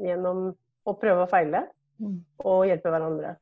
gjennom 0.00 0.48
å 0.88 0.94
prøve 0.98 1.26
og 1.26 1.30
feile 1.30 1.66
mm. 2.00 2.16
og 2.48 2.64
hjelpe 2.66 2.90
hverandre. 2.90 3.34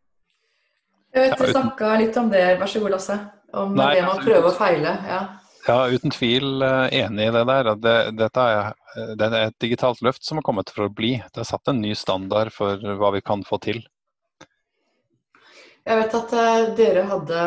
Jeg 1.15 1.31
vet 1.31 1.41
Du 1.41 1.53
snakka 1.55 1.95
litt 2.03 2.19
om 2.21 2.29
det, 2.33 2.43
vær 2.61 2.69
så 2.69 2.83
god 2.83 2.97
Lasse. 2.97 3.19
Om 3.57 3.79
Nei, 3.79 3.93
det 3.97 4.03
med 4.05 4.13
å 4.13 4.25
prøve 4.27 4.51
og 4.51 4.59
feile. 4.59 4.97
Ja. 5.09 5.21
Ja, 5.69 5.79
uten 5.93 6.13
tvil 6.15 6.63
eh, 6.65 6.87
enig 7.03 7.29
i 7.29 7.35
det 7.35 7.45
der. 7.51 7.71
Det, 7.77 7.97
dette 8.19 8.49
er, 8.55 8.73
det 9.21 9.29
er 9.29 9.39
et 9.45 9.61
digitalt 9.61 10.03
løft 10.05 10.25
som 10.25 10.41
har 10.41 10.47
kommet 10.47 10.73
for 10.75 10.89
å 10.89 10.93
bli. 10.93 11.17
Det 11.29 11.45
har 11.45 11.49
satt 11.53 11.71
en 11.71 11.83
ny 11.85 11.95
standard 11.99 12.53
for 12.55 12.81
hva 13.01 13.13
vi 13.17 13.25
kan 13.25 13.45
få 13.47 13.61
til. 13.63 13.85
Jeg 15.89 15.97
vet 15.97 16.15
at 16.19 16.33
uh, 16.37 16.65
dere, 16.77 17.03
hadde, 17.09 17.45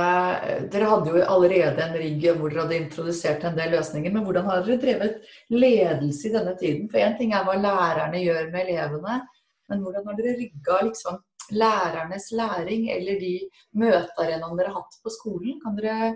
dere 0.73 0.85
hadde 0.89 1.11
jo 1.13 1.19
allerede 1.29 1.83
en 1.83 1.91
rigg 1.93 2.23
hvor 2.39 2.49
dere 2.49 2.63
hadde 2.63 2.79
introdusert 2.79 3.43
en 3.45 3.57
del 3.57 3.75
løsninger. 3.75 4.13
Men 4.15 4.25
hvordan 4.25 4.47
har 4.49 4.63
dere 4.65 4.81
drevet 4.81 5.35
ledelse 5.53 6.29
i 6.29 6.33
denne 6.33 6.55
tiden? 6.57 6.87
For 6.89 7.03
én 7.03 7.13
ting 7.19 7.35
er 7.37 7.45
hva 7.45 7.59
lærerne 7.61 8.23
gjør 8.23 8.49
med 8.49 8.63
elevene, 8.63 9.19
men 9.69 9.83
hvordan 9.83 10.09
har 10.09 10.17
dere 10.17 10.33
rigga 10.39 10.79
liksom, 10.87 11.21
lærernes 11.53 12.27
læring 12.33 12.89
eller 12.95 13.21
de 13.21 13.35
møtearenaene 13.77 14.57
dere 14.57 14.73
har 14.73 14.79
hatt 14.79 14.97
på 15.03 15.13
skolen? 15.19 15.61
Kan 15.61 15.77
Dere, 15.77 16.09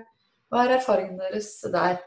hva 0.56 0.66
er 0.66 0.78
erfaringene 0.78 1.26
deres 1.28 1.50
der? 1.72 1.98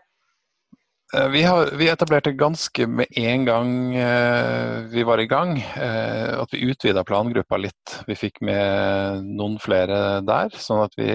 Eh, 1.14 1.26
vi, 1.32 1.42
har, 1.44 1.72
vi, 1.76 1.88
etablerte 1.92 2.32
ganske 2.36 2.86
med 2.88 3.12
en 3.16 3.44
gang 3.48 3.72
eh, 3.96 4.88
vi 4.92 5.04
var 5.08 5.20
i 5.20 5.28
gang, 5.28 5.54
eh, 5.60 6.32
at 6.36 6.52
vi 6.52 6.64
utvida 6.68 7.04
plangruppa 7.08 7.60
litt. 7.60 7.98
Vi 8.08 8.16
fikk 8.16 8.40
med 8.48 9.28
noen 9.28 9.58
flere 9.60 10.20
der, 10.24 10.56
sånn 10.56 10.84
at 10.86 10.96
vi 11.00 11.10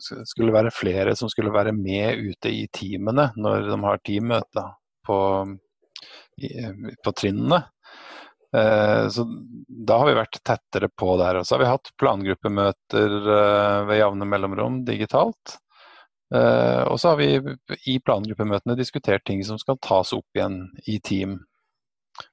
skulle 0.00 0.56
være 0.56 0.72
flere 0.74 1.16
som 1.16 1.32
skulle 1.32 1.52
være 1.54 1.76
med 1.76 2.32
ute 2.32 2.52
i 2.52 2.64
teamene 2.72 3.30
når 3.36 3.68
de 3.68 3.80
har 3.84 4.02
teammøter 4.04 4.72
på, 5.04 5.20
på 7.04 7.16
trinnene. 7.20 7.64
Eh, 8.54 9.08
så 9.08 9.24
da 9.66 9.98
har 9.98 10.08
vi 10.08 10.16
vært 10.20 10.38
tettere 10.46 10.88
på 10.88 11.16
der. 11.18 11.40
Og 11.40 11.46
så 11.46 11.56
har 11.56 11.64
vi 11.64 11.72
hatt 11.72 11.90
plangruppemøter 12.00 13.16
eh, 13.36 13.78
ved 13.88 14.00
jevne 14.00 14.28
mellomrom 14.30 14.82
digitalt. 14.86 15.58
Uh, 16.32 16.84
og 16.88 16.98
så 17.00 17.12
har 17.12 17.18
vi 17.20 17.28
i 17.90 17.98
plangruppemøtene 18.00 18.76
diskutert 18.78 19.24
ting 19.28 19.42
som 19.44 19.58
skal 19.60 19.78
tas 19.84 20.14
opp 20.16 20.26
igjen 20.36 20.62
i 20.88 20.98
team. 21.04 21.36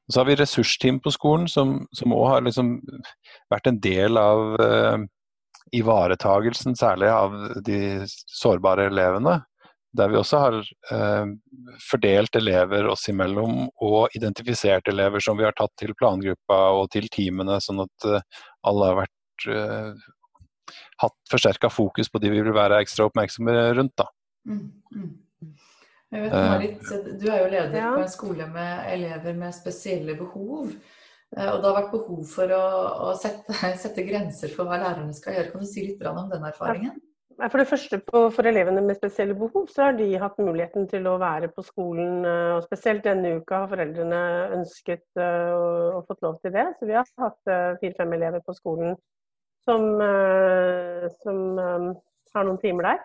Og 0.08 0.14
så 0.14 0.22
har 0.22 0.30
vi 0.30 0.38
ressursteam 0.40 1.02
på 1.04 1.12
skolen 1.14 1.50
som 1.52 2.14
òg 2.14 2.28
har 2.30 2.46
liksom 2.46 2.78
vært 3.52 3.68
en 3.68 3.80
del 3.84 4.20
av 4.22 4.56
uh, 4.62 5.04
ivaretagelsen, 5.76 6.78
særlig 6.78 7.10
av 7.12 7.36
de 7.66 7.80
sårbare 8.30 8.88
elevene. 8.92 9.40
Der 9.98 10.08
vi 10.08 10.20
også 10.22 10.40
har 10.40 10.60
uh, 10.94 11.34
fordelt 11.90 12.38
elever 12.40 12.88
oss 12.94 13.10
imellom 13.12 13.66
og 13.84 14.16
identifisert 14.16 14.88
elever 14.88 15.24
som 15.24 15.38
vi 15.40 15.50
har 15.50 15.58
tatt 15.58 15.74
til 15.82 15.98
plangruppa 16.00 16.62
og 16.78 16.88
til 16.96 17.12
teamene, 17.12 17.60
sånn 17.60 17.84
at 17.84 18.10
alle 18.70 18.88
har 18.88 19.02
vært 19.04 20.00
hatt 21.04 21.18
forsterka 21.32 21.72
fokus 21.74 22.12
på 22.12 22.22
de 22.22 22.32
vi 22.34 22.42
vil 22.42 22.56
være 22.56 22.82
ekstra 22.84 23.10
oppmerksomme 23.10 23.58
rundt. 23.78 23.96
da. 23.98 24.08
Mm, 24.50 24.66
mm. 24.96 25.12
Jeg 26.12 26.26
vet, 26.26 26.34
Marit, 26.34 26.90
du 27.22 27.30
er 27.32 27.38
jo 27.40 27.52
leder 27.54 27.78
ja. 27.78 27.92
på 27.96 28.04
en 28.04 28.12
skole 28.12 28.48
med 28.52 28.88
elever 28.92 29.38
med 29.38 29.56
spesielle 29.56 30.18
behov. 30.20 30.74
Og 31.32 31.62
det 31.64 31.70
har 31.70 31.78
vært 31.78 31.94
behov 31.94 32.26
for 32.28 32.52
å, 32.52 32.66
å 33.08 33.14
sette, 33.16 33.56
sette, 33.84 34.04
grenser 34.04 34.52
for 34.52 34.68
hva 34.68 34.82
lærerne 34.82 35.16
skal 35.16 35.38
gjøre. 35.38 35.54
Kan 35.54 35.64
du 35.64 35.70
si 35.70 35.86
litt 35.86 36.04
om 36.10 36.28
den 36.32 36.50
erfaringen? 36.50 37.00
For 37.42 37.58
det 37.58 37.70
første, 37.70 37.98
For 38.12 38.46
elevene 38.46 38.84
med 38.86 39.00
spesielle 39.00 39.34
behov, 39.40 39.70
så 39.72 39.88
har 39.88 39.96
de 39.98 40.10
hatt 40.20 40.36
muligheten 40.38 40.90
til 40.92 41.08
å 41.10 41.16
være 41.22 41.48
på 41.56 41.64
skolen. 41.66 42.26
Eh, 42.28 42.58
og 42.58 42.68
Spesielt 42.68 43.08
denne 43.08 43.38
uka 43.40 43.64
har 43.64 43.72
foreldrene 43.72 44.20
ønsket 44.60 45.08
uh, 45.18 45.96
og 45.96 46.04
fått 46.12 46.28
lov 46.28 46.36
til 46.44 46.54
det. 46.54 46.68
Så 46.78 46.92
vi 46.92 47.00
har 47.00 47.08
hatt 47.24 47.54
fire-fem 47.82 48.20
elever 48.20 48.44
på 48.46 48.58
skolen 48.60 49.00
som, 49.66 49.88
uh, 50.02 51.08
som 51.24 51.42
um, 51.58 51.90
har 52.36 52.48
noen 52.48 52.62
timer 52.62 52.88
der. 52.90 53.02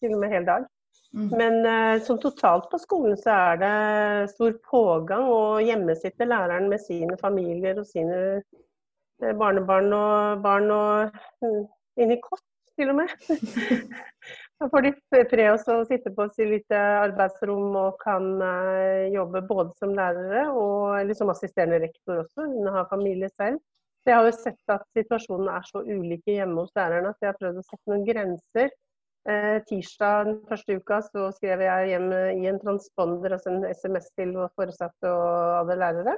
til 0.00 0.14
og 0.14 0.22
med 0.22 0.32
hel 0.32 0.46
dag. 0.48 0.68
Mm. 1.12 1.28
Men 1.36 2.00
som 2.00 2.16
totalt 2.20 2.70
på 2.72 2.78
skolen 2.80 3.18
så 3.20 3.32
er 3.32 3.58
det 3.60 4.30
stor 4.30 4.54
pågang, 4.64 5.26
og 5.28 5.60
hjemme 5.60 5.92
sitter 5.96 6.28
læreren 6.28 6.70
med 6.72 6.80
sine 6.80 7.18
familier 7.20 7.76
og 7.80 7.84
sine 7.84 8.40
barnebarn 9.20 9.92
og 9.92 10.40
barn 10.44 10.72
og 10.72 11.18
inni 12.00 12.16
kott 12.24 12.44
til 12.80 12.94
og 12.94 13.02
med. 13.02 13.12
Da 14.62 14.68
får 14.70 14.84
de 14.86 15.22
pre 15.26 15.46
oss 15.50 15.64
å 15.66 15.80
sitte 15.88 16.12
på 16.14 16.28
sitt 16.30 16.46
lite 16.46 16.78
arbeidsrom 16.78 17.74
og 17.80 17.96
kan 17.98 18.28
jobbe 19.10 19.40
både 19.48 19.72
som 19.80 19.94
lærere 19.96 20.44
og 20.54 21.00
eller 21.00 21.18
som 21.18 21.32
assisterende 21.32 21.80
rektor 21.82 22.20
også. 22.22 22.46
Hun 22.46 22.70
har 22.70 22.86
familie 22.90 23.26
selv. 23.34 23.58
Så 24.02 24.10
jeg 24.10 24.18
har 24.18 24.26
jo 24.26 24.34
sett 24.34 24.74
at 24.74 24.86
situasjonen 24.98 25.50
er 25.52 25.66
så 25.68 25.84
ulike 25.86 26.34
hjemme 26.34 26.64
hos 26.64 26.74
lærerne 26.78 27.12
at 27.12 27.22
jeg 27.22 27.30
har 27.30 27.38
prøvd 27.38 27.60
å 27.60 27.64
sette 27.66 27.92
noen 27.92 28.04
grenser. 28.08 28.74
Eh, 29.30 29.58
tirsdag 29.68 30.26
den 30.26 30.38
første 30.48 30.76
uka 30.80 30.98
så 31.06 31.28
skrev 31.36 31.62
jeg 31.62 31.90
hjem 31.92 32.08
i 32.42 32.48
en 32.50 32.58
transponder, 32.62 33.36
altså 33.36 33.52
en 33.52 33.66
SMS 33.70 34.10
til 34.18 34.34
foresatte 34.58 35.10
og 35.10 35.60
alle 35.60 35.78
lærere. 35.78 36.16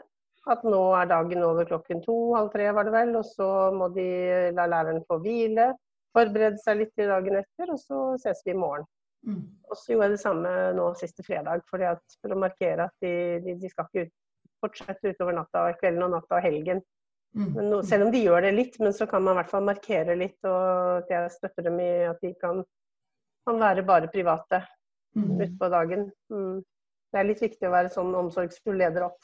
At 0.48 0.64
nå 0.64 0.80
er 0.96 1.08
dagen 1.08 1.44
over 1.44 1.68
klokken 1.68 2.00
to, 2.04 2.16
halv 2.36 2.50
tre 2.52 2.70
var 2.76 2.88
det 2.88 2.92
vel, 2.96 3.14
og 3.20 3.24
så 3.28 3.48
må 3.76 3.88
de 3.92 4.08
la 4.56 4.68
læreren 4.68 5.04
få 5.08 5.20
hvile 5.24 5.72
forberede 6.14 6.60
seg 6.62 6.80
litt 6.80 6.92
til 6.98 7.10
dagen 7.10 7.40
etter, 7.40 7.72
og 7.74 7.80
så 7.80 8.02
ses 8.22 8.42
vi 8.46 8.54
i 8.54 8.58
morgen. 8.58 8.86
Mm. 9.24 9.40
Og 9.70 9.78
så 9.78 9.92
gjorde 9.92 10.10
jeg 10.10 10.14
det 10.14 10.22
samme 10.22 10.52
nå 10.76 10.88
siste 11.00 11.24
fredag, 11.26 11.64
for 11.70 11.82
å 11.82 12.40
markere 12.40 12.88
at 12.88 12.94
de, 13.04 13.14
de, 13.44 13.56
de 13.60 13.70
skal 13.72 13.88
ikke 13.88 14.06
ut, 14.06 14.14
fortsette 14.64 15.12
utover 15.12 15.36
natta, 15.36 15.66
kvelden 15.80 16.06
og 16.06 16.14
natta 16.14 16.38
og 16.38 16.44
helgen. 16.44 16.82
Mm. 17.34 17.56
No, 17.66 17.80
selv 17.82 18.06
om 18.06 18.12
de 18.14 18.22
gjør 18.22 18.46
det 18.46 18.52
litt, 18.54 18.78
men 18.82 18.94
så 18.94 19.08
kan 19.10 19.24
man 19.24 19.34
i 19.34 19.40
hvert 19.40 19.50
fall 19.50 19.66
markere 19.66 20.14
litt, 20.18 20.38
og 20.46 21.00
at 21.02 21.10
jeg 21.10 21.32
støtter 21.34 21.66
dem 21.66 21.80
i 21.82 21.90
at 22.06 22.22
de 22.22 22.30
kan, 22.38 22.62
kan 23.48 23.58
være 23.60 23.86
bare 23.86 24.10
private 24.12 24.62
mm. 25.18 25.34
utpå 25.48 25.70
dagen. 25.72 26.08
Mm. 26.30 26.62
Det 27.10 27.20
er 27.20 27.28
litt 27.28 27.42
viktig 27.42 27.68
å 27.68 27.74
være 27.74 27.92
sånn 27.94 28.14
omsorgsfull 28.18 28.78
leder 28.78 29.08
opp. 29.08 29.20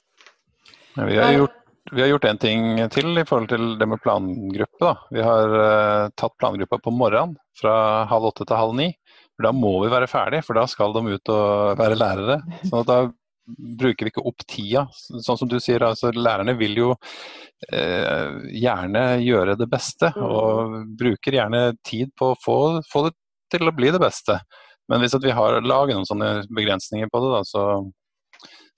Ja, 0.97 1.07
vi 1.07 1.19
har 1.23 1.35
gjort 1.39 1.57
vi 1.91 2.03
har 2.03 2.11
gjort 2.11 2.27
en 2.29 2.39
ting 2.39 2.65
til 2.93 3.19
i 3.19 3.25
forhold 3.27 3.49
til 3.51 3.73
det 3.81 3.87
med 3.89 3.99
plangruppe. 4.05 4.79
Da. 4.79 4.93
Vi 5.11 5.23
har 5.25 5.55
uh, 5.57 6.11
tatt 6.15 6.37
plangruppa 6.39 6.79
på 6.79 6.93
morgenen 6.95 7.35
fra 7.59 8.05
halv 8.11 8.29
åtte 8.31 8.47
til 8.47 8.61
halv 8.61 8.77
ni. 8.79 8.91
For 9.35 9.49
da 9.49 9.53
må 9.57 9.73
vi 9.83 9.91
være 9.91 10.11
ferdig, 10.11 10.43
for 10.47 10.61
da 10.61 10.67
skal 10.71 10.95
de 10.95 11.17
ut 11.17 11.33
og 11.33 11.81
være 11.81 11.99
lærere. 11.99 12.37
sånn 12.69 12.83
at 12.83 12.91
da 12.91 12.99
bruker 13.47 14.07
vi 14.07 14.13
ikke 14.13 14.25
opp 14.27 14.45
tida. 14.49 14.87
Sånn 14.95 15.39
som 15.39 15.49
du 15.51 15.59
sier, 15.63 15.83
altså 15.87 16.13
lærerne 16.15 16.55
vil 16.59 16.77
jo 16.79 16.91
eh, 17.73 18.41
gjerne 18.57 19.05
gjøre 19.25 19.57
det 19.61 19.69
beste. 19.71 20.13
Mm. 20.17 20.27
Og 20.27 20.75
bruker 21.01 21.39
gjerne 21.41 21.63
tid 21.87 22.13
på 22.19 22.33
å 22.33 22.41
få, 22.45 22.59
få 22.91 23.09
det 23.09 23.15
til 23.51 23.67
å 23.67 23.75
bli 23.75 23.91
det 23.95 24.03
beste. 24.03 24.39
Men 24.91 25.03
hvis 25.03 25.15
vi 25.23 25.33
har 25.35 25.61
laget 25.63 25.97
noen 25.97 26.09
sånne 26.09 26.31
begrensninger 26.51 27.11
på 27.11 27.23
det, 27.25 27.33
da, 27.39 27.43
så 27.47 27.65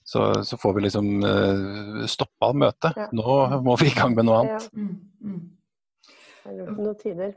så, 0.05 0.45
så, 0.45 0.57
får 0.59 0.75
vi 0.75 0.81
liksom 0.83 1.23
eh, 1.25 2.07
stoppa 2.11 2.51
møtet. 2.53 2.97
Ja. 2.99 3.07
Nå 3.15 3.63
må 3.65 3.77
vi 3.81 3.89
i 3.89 3.95
gang 3.97 4.17
med 4.17 4.27
noe 4.27 4.43
annet. 4.43 4.67
Ja. 4.67 4.83
Mm, 4.83 4.97
mm. 5.23 6.73
Noen 6.75 6.97
tider. 7.01 7.37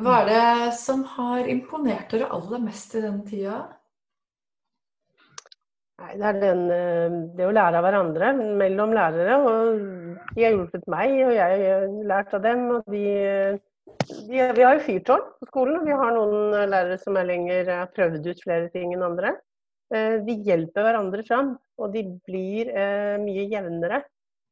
Hva 0.00 0.20
er 0.22 0.28
det 0.30 0.74
som 0.78 1.02
har 1.16 1.48
imponert 1.48 2.12
dere 2.12 2.28
aller 2.36 2.62
mest 2.62 2.94
i 2.94 3.02
denne 3.02 3.24
tida? 3.26 3.58
Nei, 5.96 6.10
det 6.20 6.26
er 6.28 6.40
den, 6.42 6.58
eh, 6.72 7.14
det 7.38 7.46
å 7.48 7.54
lære 7.56 7.78
av 7.78 7.86
hverandre 7.86 8.32
mellom 8.36 8.92
lærere. 8.92 9.36
og 9.40 9.78
De 10.34 10.44
har 10.44 10.52
hjulpet 10.52 10.84
meg, 10.92 11.14
og 11.24 11.32
jeg 11.32 11.62
har 11.64 11.86
lært 12.10 12.34
av 12.36 12.42
dem. 12.44 12.66
og 12.76 12.90
de, 12.92 13.04
de, 14.02 14.18
Vi 14.28 14.62
har 14.62 14.76
jo 14.76 14.84
fyrtårn 14.84 15.24
på 15.40 15.48
skolen, 15.48 15.78
og 15.80 15.86
vi 15.88 15.96
har 15.96 16.12
noen 16.12 16.68
lærere 16.68 16.98
som 17.00 17.16
er 17.16 17.30
lenger 17.30 17.70
har 17.72 17.94
prøvd 17.96 18.28
ut 18.28 18.42
flere 18.44 18.68
ting 18.74 18.92
enn 18.92 19.06
andre. 19.08 19.38
Eh, 19.94 20.18
de 20.26 20.36
hjelper 20.44 20.84
hverandre 20.84 21.24
fram, 21.24 21.54
og 21.78 21.94
de 21.94 22.04
blir 22.28 22.68
eh, 22.74 23.16
mye 23.22 23.46
jevnere. 23.48 24.02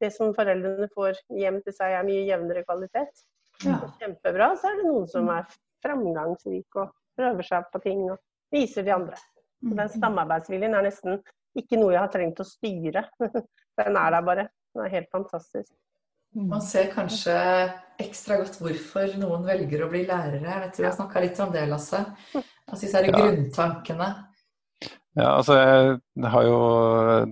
Det 0.00 0.12
som 0.14 0.32
foreldrene 0.34 0.88
får 0.94 1.20
hjem 1.28 1.60
til 1.66 1.76
seg, 1.76 1.92
er 1.92 2.08
mye 2.08 2.24
jevnere 2.24 2.64
kvalitet. 2.64 3.24
Ja. 3.66 3.82
Kjempebra. 4.00 4.54
Så 4.56 4.70
er 4.70 4.80
det 4.80 4.88
noen 4.88 5.06
som 5.12 5.28
er 5.34 5.44
framgangsrike 5.84 6.86
og 6.86 6.96
prøver 7.18 7.46
seg 7.46 7.68
på 7.72 7.84
ting 7.84 8.04
og 8.08 8.18
viser 8.54 8.86
de 8.86 8.96
andre. 8.96 9.20
Så 9.64 9.72
den 9.72 9.88
mm. 9.88 9.96
samarbeidsviljen 10.00 10.76
er 10.76 10.86
nesten 10.86 11.22
ikke 11.58 11.78
noe 11.80 11.94
jeg 11.94 12.02
har 12.02 12.12
trengt 12.12 12.42
å 12.42 12.46
styre. 12.46 13.06
Den 13.78 13.96
er 13.98 14.12
der 14.14 14.26
bare. 14.26 14.44
Den 14.74 14.84
er 14.84 14.92
helt 14.92 15.10
fantastisk. 15.10 15.72
Man 16.34 16.62
ser 16.66 16.88
kanskje 16.90 17.34
ekstra 18.02 18.40
godt 18.40 18.58
hvorfor 18.58 19.12
noen 19.20 19.44
velger 19.46 19.84
å 19.84 19.90
bli 19.90 20.02
lærere. 20.08 20.42
Jeg 20.42 20.62
vet 20.64 20.78
Du 20.78 20.86
har 20.86 20.94
snakka 20.96 21.22
litt 21.22 21.40
om 21.42 21.52
det, 21.54 21.62
Lasse. 21.70 22.00
Altså 22.34 22.80
disse 22.82 23.02
grunntankene. 23.06 24.08
Ja, 25.14 25.28
altså 25.36 25.56
jeg 25.60 26.30
har 26.34 26.46
jo 26.48 26.58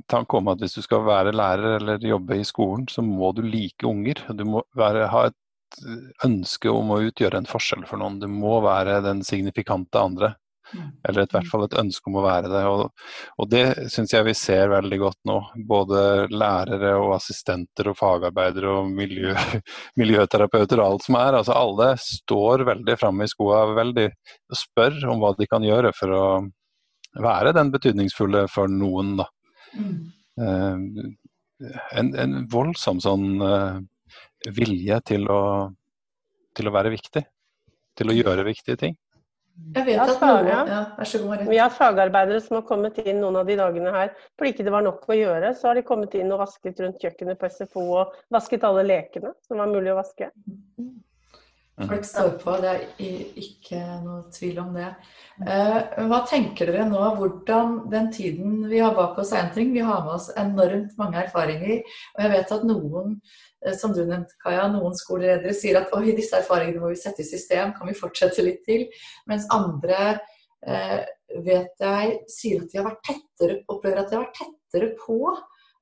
tanke 0.07 0.39
om 0.39 0.53
at 0.53 0.63
hvis 0.63 0.77
du 0.79 0.85
skal 0.87 1.03
være 1.03 1.35
lærer 1.35 1.81
eller 1.81 2.07
jobbe 2.07 2.39
i 2.39 2.47
skolen, 2.47 2.87
så 2.87 3.03
må 3.03 3.33
du 3.35 3.43
like 3.43 3.87
unger. 3.89 4.23
Du 4.39 4.45
må 4.47 4.63
være, 4.79 5.09
ha 5.11 5.25
et 5.33 5.39
ønske 6.27 6.71
om 6.71 6.93
å 6.95 7.01
utgjøre 7.09 7.43
en 7.43 7.49
forskjell 7.49 7.83
for 7.89 7.99
noen. 7.99 8.21
Du 8.23 8.29
må 8.31 8.61
være 8.63 9.01
den 9.03 9.25
signifikante 9.27 9.99
andre. 9.99 10.35
Mm. 10.73 10.89
Eller 11.09 11.27
i 11.27 11.31
hvert 11.35 11.51
fall 11.51 11.65
et 11.67 11.77
ønske 11.83 12.09
om 12.09 12.17
å 12.19 12.25
være 12.25 12.51
det. 12.53 12.63
Og, 12.71 13.11
og 13.39 13.51
det 13.53 13.65
syns 13.93 14.15
jeg 14.15 14.27
vi 14.27 14.35
ser 14.39 14.73
veldig 14.73 14.99
godt 15.03 15.19
nå. 15.29 15.39
Både 15.69 16.03
lærere 16.33 16.95
og 17.01 17.15
assistenter 17.17 17.91
og 17.93 17.99
fagarbeidere 17.99 18.73
og 18.79 18.91
miljø, 18.93 19.35
miljøterapeuter 20.01 20.81
og 20.81 20.87
alt 20.87 21.07
som 21.09 21.19
er. 21.21 21.39
Altså 21.41 21.57
alle 21.59 21.93
står 22.03 22.67
veldig 22.73 22.99
framme 23.01 23.29
i 23.29 23.33
skoa 23.33 23.65
veldig, 23.77 24.09
og 24.53 24.61
spør 24.63 25.01
om 25.13 25.23
hva 25.23 25.35
de 25.39 25.49
kan 25.51 25.67
gjøre 25.67 25.93
for 25.97 26.17
å 26.17 26.25
være 27.23 27.53
den 27.57 27.73
betydningsfulle 27.73 28.47
for 28.49 28.73
noen, 28.73 29.17
da. 29.21 29.29
Mm. 29.77 29.93
Uh, 30.41 31.69
en, 31.99 32.09
en, 32.19 32.37
voldsom 32.51 33.01
sånn 33.05 33.43
uh, 33.45 33.77
vilje 34.57 34.99
til 35.13 35.29
å, 35.31 35.43
til 36.57 36.69
å 36.69 36.75
være 36.75 36.93
viktig. 36.95 37.25
Til 37.99 38.09
å 38.09 38.17
gjøre 38.17 38.47
viktige 38.49 38.81
ting. 38.81 38.97
Jeg 39.73 39.87
vet 39.87 40.01
at 40.01 40.23
noen, 40.25 40.49
ja. 40.49 40.81
Vær 40.99 41.09
så 41.09 41.19
god, 41.23 41.45
Vi 41.49 41.59
har 41.61 41.73
fagarbeidere 41.73 42.41
som 42.45 42.59
har 42.59 42.65
kommet 42.69 42.99
inn 43.05 43.21
noen 43.23 43.39
av 43.41 43.49
de 43.49 43.57
dagene 43.61 43.93
her 43.95 44.11
fordi 44.37 44.53
ikke 44.53 44.67
det 44.67 44.75
var 44.75 44.85
nok 44.85 45.07
å 45.09 45.17
gjøre. 45.17 45.53
Så 45.57 45.71
har 45.71 45.79
de 45.79 45.85
kommet 45.87 46.17
inn 46.19 46.33
og 46.35 46.43
vasket 46.43 46.81
rundt 46.83 47.01
kjøkkenet 47.05 47.41
på 47.41 47.51
SFO 47.53 47.87
og 48.03 48.17
vasket 48.33 48.65
alle 48.69 48.85
lekene 48.89 49.33
som 49.47 49.61
var 49.63 49.73
mulig 49.73 49.93
å 49.95 49.99
vaske. 50.01 50.29
Folk 51.89 52.05
står 52.07 52.31
på, 52.41 52.55
det 52.63 52.71
er 52.73 53.39
ikke 53.43 53.81
noe 54.03 54.23
tvil 54.35 54.59
om 54.63 54.73
det. 54.77 54.89
Eh, 55.43 55.79
hva 56.11 56.21
tenker 56.29 56.71
dere 56.71 56.85
nå? 56.89 57.01
Hvordan 57.19 57.79
den 57.93 58.11
tiden 58.15 58.59
vi 58.71 58.81
har 58.83 58.95
bak 58.97 59.19
oss 59.23 59.33
er 59.35 59.47
en 59.47 59.55
ting. 59.55 59.73
Vi 59.75 59.85
har 59.85 60.05
med 60.05 60.15
oss 60.17 60.29
enormt 60.39 60.97
mange 61.01 61.23
erfaringer. 61.25 61.81
Og 62.17 62.25
jeg 62.25 62.33
vet 62.35 62.53
at 62.57 62.67
noen, 62.69 63.17
eh, 63.65 63.77
som 63.79 63.95
du 63.95 64.03
nevnte, 64.05 64.37
Kaja, 64.45 64.69
noen 64.73 64.97
skoleledere 64.99 65.55
sier 65.57 65.81
at 65.81 65.95
oi, 65.97 66.13
disse 66.17 66.39
erfaringene 66.39 66.83
må 66.83 66.93
vi 66.93 67.01
sette 67.01 67.25
i 67.25 67.29
system, 67.29 67.75
kan 67.79 67.89
vi 67.89 67.99
fortsette 67.99 68.45
litt 68.45 68.63
til? 68.69 68.87
Mens 69.31 69.49
andre 69.55 70.19
eh, 70.67 71.01
vet 71.43 71.81
jeg 71.81 72.19
sier 72.31 72.63
at 72.63 72.71
de 72.71 72.81
har 72.81 72.91
vært 72.91 73.09
tettere, 73.09 73.63
opplever 73.73 74.05
at 74.05 74.13
de 74.13 74.19
har 74.19 74.29
vært 74.29 74.43
tettere 74.43 74.93
på. 75.01 75.23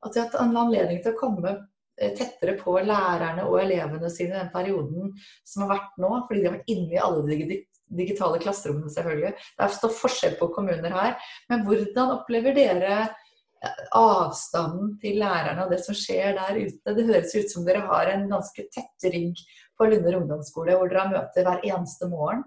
At 0.01 0.15
de 0.15 0.23
har 0.23 0.31
hatt 0.31 0.41
en 0.41 0.57
anledning 0.57 1.03
til 1.05 1.13
å 1.13 1.21
komme 1.21 1.59
tettere 2.01 2.57
på 2.61 2.77
lærerne 2.81 3.45
og 3.49 3.59
elevene 3.63 4.11
sine 4.13 4.39
den 4.39 4.53
perioden 4.55 5.11
som 5.47 5.67
har 5.67 5.75
vært 5.77 5.99
nå, 6.01 6.13
fordi 6.29 6.41
de 6.41 6.49
har 6.49 6.57
vært 6.59 6.73
inne 6.73 6.97
i 6.97 7.03
alle 7.03 7.25
de 7.27 7.59
digitale 8.01 8.39
klasserommene, 8.43 8.93
selvfølgelig. 8.93 9.33
Det 9.35 9.67
er 9.67 9.75
står 9.75 9.97
forskjell 9.97 10.37
på 10.39 10.51
kommuner 10.55 10.95
her. 10.95 11.17
Men 11.51 11.65
hvordan 11.67 12.15
opplever 12.15 12.55
dere 12.57 12.93
eh, 13.03 13.83
avstanden 13.99 14.95
til 15.03 15.19
lærerne 15.23 15.67
og 15.67 15.75
det 15.75 15.81
som 15.85 15.99
skjer 15.99 16.39
der 16.39 16.61
ute? 16.61 16.95
Det 16.97 17.09
høres 17.11 17.35
ut 17.35 17.53
som 17.53 17.67
dere 17.67 17.83
har 17.91 18.13
en 18.15 18.29
ganske 18.31 18.67
tett 18.71 19.11
rygg 19.11 19.43
på 19.79 19.91
Lunder 19.91 20.21
ungdomsskole, 20.21 20.77
hvor 20.79 20.91
dere 20.93 21.05
har 21.05 21.13
møter 21.17 21.47
hver 21.49 21.67
eneste 21.67 22.09
morgen. 22.13 22.47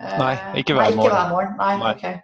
Eh, 0.00 0.18
Nei, 0.22 0.34
ikke 0.62 0.78
hver, 0.78 0.88
Nei, 0.88 0.96
ikke 0.96 1.14
hver 1.14 1.30
morgen. 1.34 1.54
Nei, 1.60 1.76
Nei. 1.84 1.94
Okay. 1.94 2.18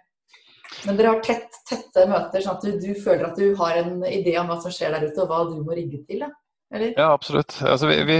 Men 0.85 0.97
dere 0.99 1.13
har 1.13 1.21
tett, 1.23 1.61
tette 1.69 2.03
møter, 2.09 2.43
sånn 2.43 2.57
at 2.57 2.65
du, 2.65 2.73
du, 2.81 2.91
føler 2.99 3.29
at 3.29 3.39
du 3.39 3.53
har 3.59 3.79
en 3.79 4.01
idé 4.09 4.35
om 4.41 4.49
hva 4.51 4.57
som 4.61 4.73
skjer 4.73 4.91
der 4.93 5.07
ute, 5.07 5.23
og 5.23 5.31
hva 5.31 5.45
du 5.47 5.61
må 5.63 5.77
rigge 5.77 6.01
til? 6.09 6.25
da? 6.25 6.33
Eller? 6.73 6.93
Ja, 6.97 7.13
absolutt. 7.13 7.55
Altså, 7.63 7.87
vi, 7.87 8.01
vi, 8.03 8.17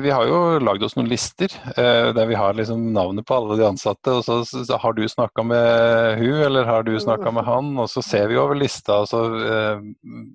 vi, 0.00 0.10
har 0.10 0.24
jo 0.24 0.38
lagd 0.64 0.84
oss 0.86 0.94
noen 0.96 1.10
lister 1.10 1.52
eh, 1.76 2.08
der 2.16 2.28
vi 2.30 2.38
har 2.40 2.56
liksom 2.56 2.86
navnet 2.94 3.26
på 3.28 3.36
alle 3.36 3.58
de 3.60 3.66
ansatte. 3.68 4.14
og 4.16 4.24
så, 4.24 4.38
så 4.48 4.78
Har 4.80 4.96
du 4.96 5.04
snakka 5.08 5.44
med 5.44 6.16
hun, 6.22 6.40
eller 6.46 6.68
har 6.68 6.86
du 6.88 6.94
snakka 7.00 7.34
med 7.36 7.44
han? 7.44 7.74
Og 7.76 7.90
så 7.92 8.04
ser 8.04 8.30
vi 8.32 8.40
over 8.40 8.56
lista 8.56 9.02
og 9.02 9.10
så 9.12 9.22
eh, 9.44 9.84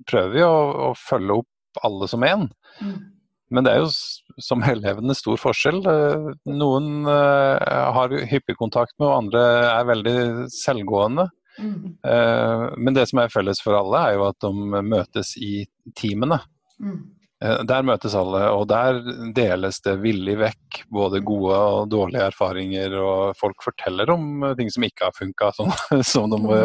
prøver 0.09 0.35
vi 0.35 0.45
å, 0.45 0.57
å, 0.89 0.91
følge 1.01 1.41
opp 1.41 1.81
alle 1.87 2.09
som 2.11 2.25
én. 2.27 2.45
Mm. 2.77 2.97
Men 3.49 3.65
det 3.65 3.73
er 3.73 3.81
jo 3.81 3.89
som 4.43 4.61
elevene 4.73 5.17
stor 5.17 5.41
forskjell. 5.41 5.81
Eh, 5.81 6.29
noen 6.53 7.09
eh, 7.09 7.81
har 7.97 8.15
hyppig 8.29 8.57
kontakt 8.61 8.93
med, 8.99 9.09
og 9.09 9.17
andre 9.23 9.43
er 9.73 9.91
veldig 9.95 10.17
selvgående. 10.53 11.29
Mm. 11.57 11.97
Eh, 12.05 12.69
men 12.77 12.93
det 12.93 13.09
som 13.09 13.23
er 13.23 13.33
felles 13.33 13.65
for 13.65 13.81
alle, 13.81 14.05
er 14.05 14.19
jo 14.19 14.29
at 14.29 14.45
de 14.45 14.81
møtes 14.93 15.33
i 15.41 15.63
teamene. 15.97 16.43
Mm. 16.77 17.16
Eh, 17.43 17.59
der 17.69 17.85
møtes 17.85 18.15
alle, 18.17 18.47
og 18.49 18.65
der 18.71 19.01
deles 19.35 19.81
det 19.85 19.97
villig 20.01 20.37
vekk 20.41 20.79
både 20.93 21.21
gode 21.25 21.57
og 21.57 21.91
dårlige 21.91 22.29
erfaringer. 22.31 22.97
Og 23.01 23.37
folk 23.37 23.61
forteller 23.65 24.09
om 24.13 24.47
ting 24.57 24.71
som 24.73 24.87
ikke 24.87 25.09
har 25.09 25.17
funka, 25.17 25.51
som, 25.57 25.73
som, 26.01 26.31
de 26.33 26.41
må 26.41 26.63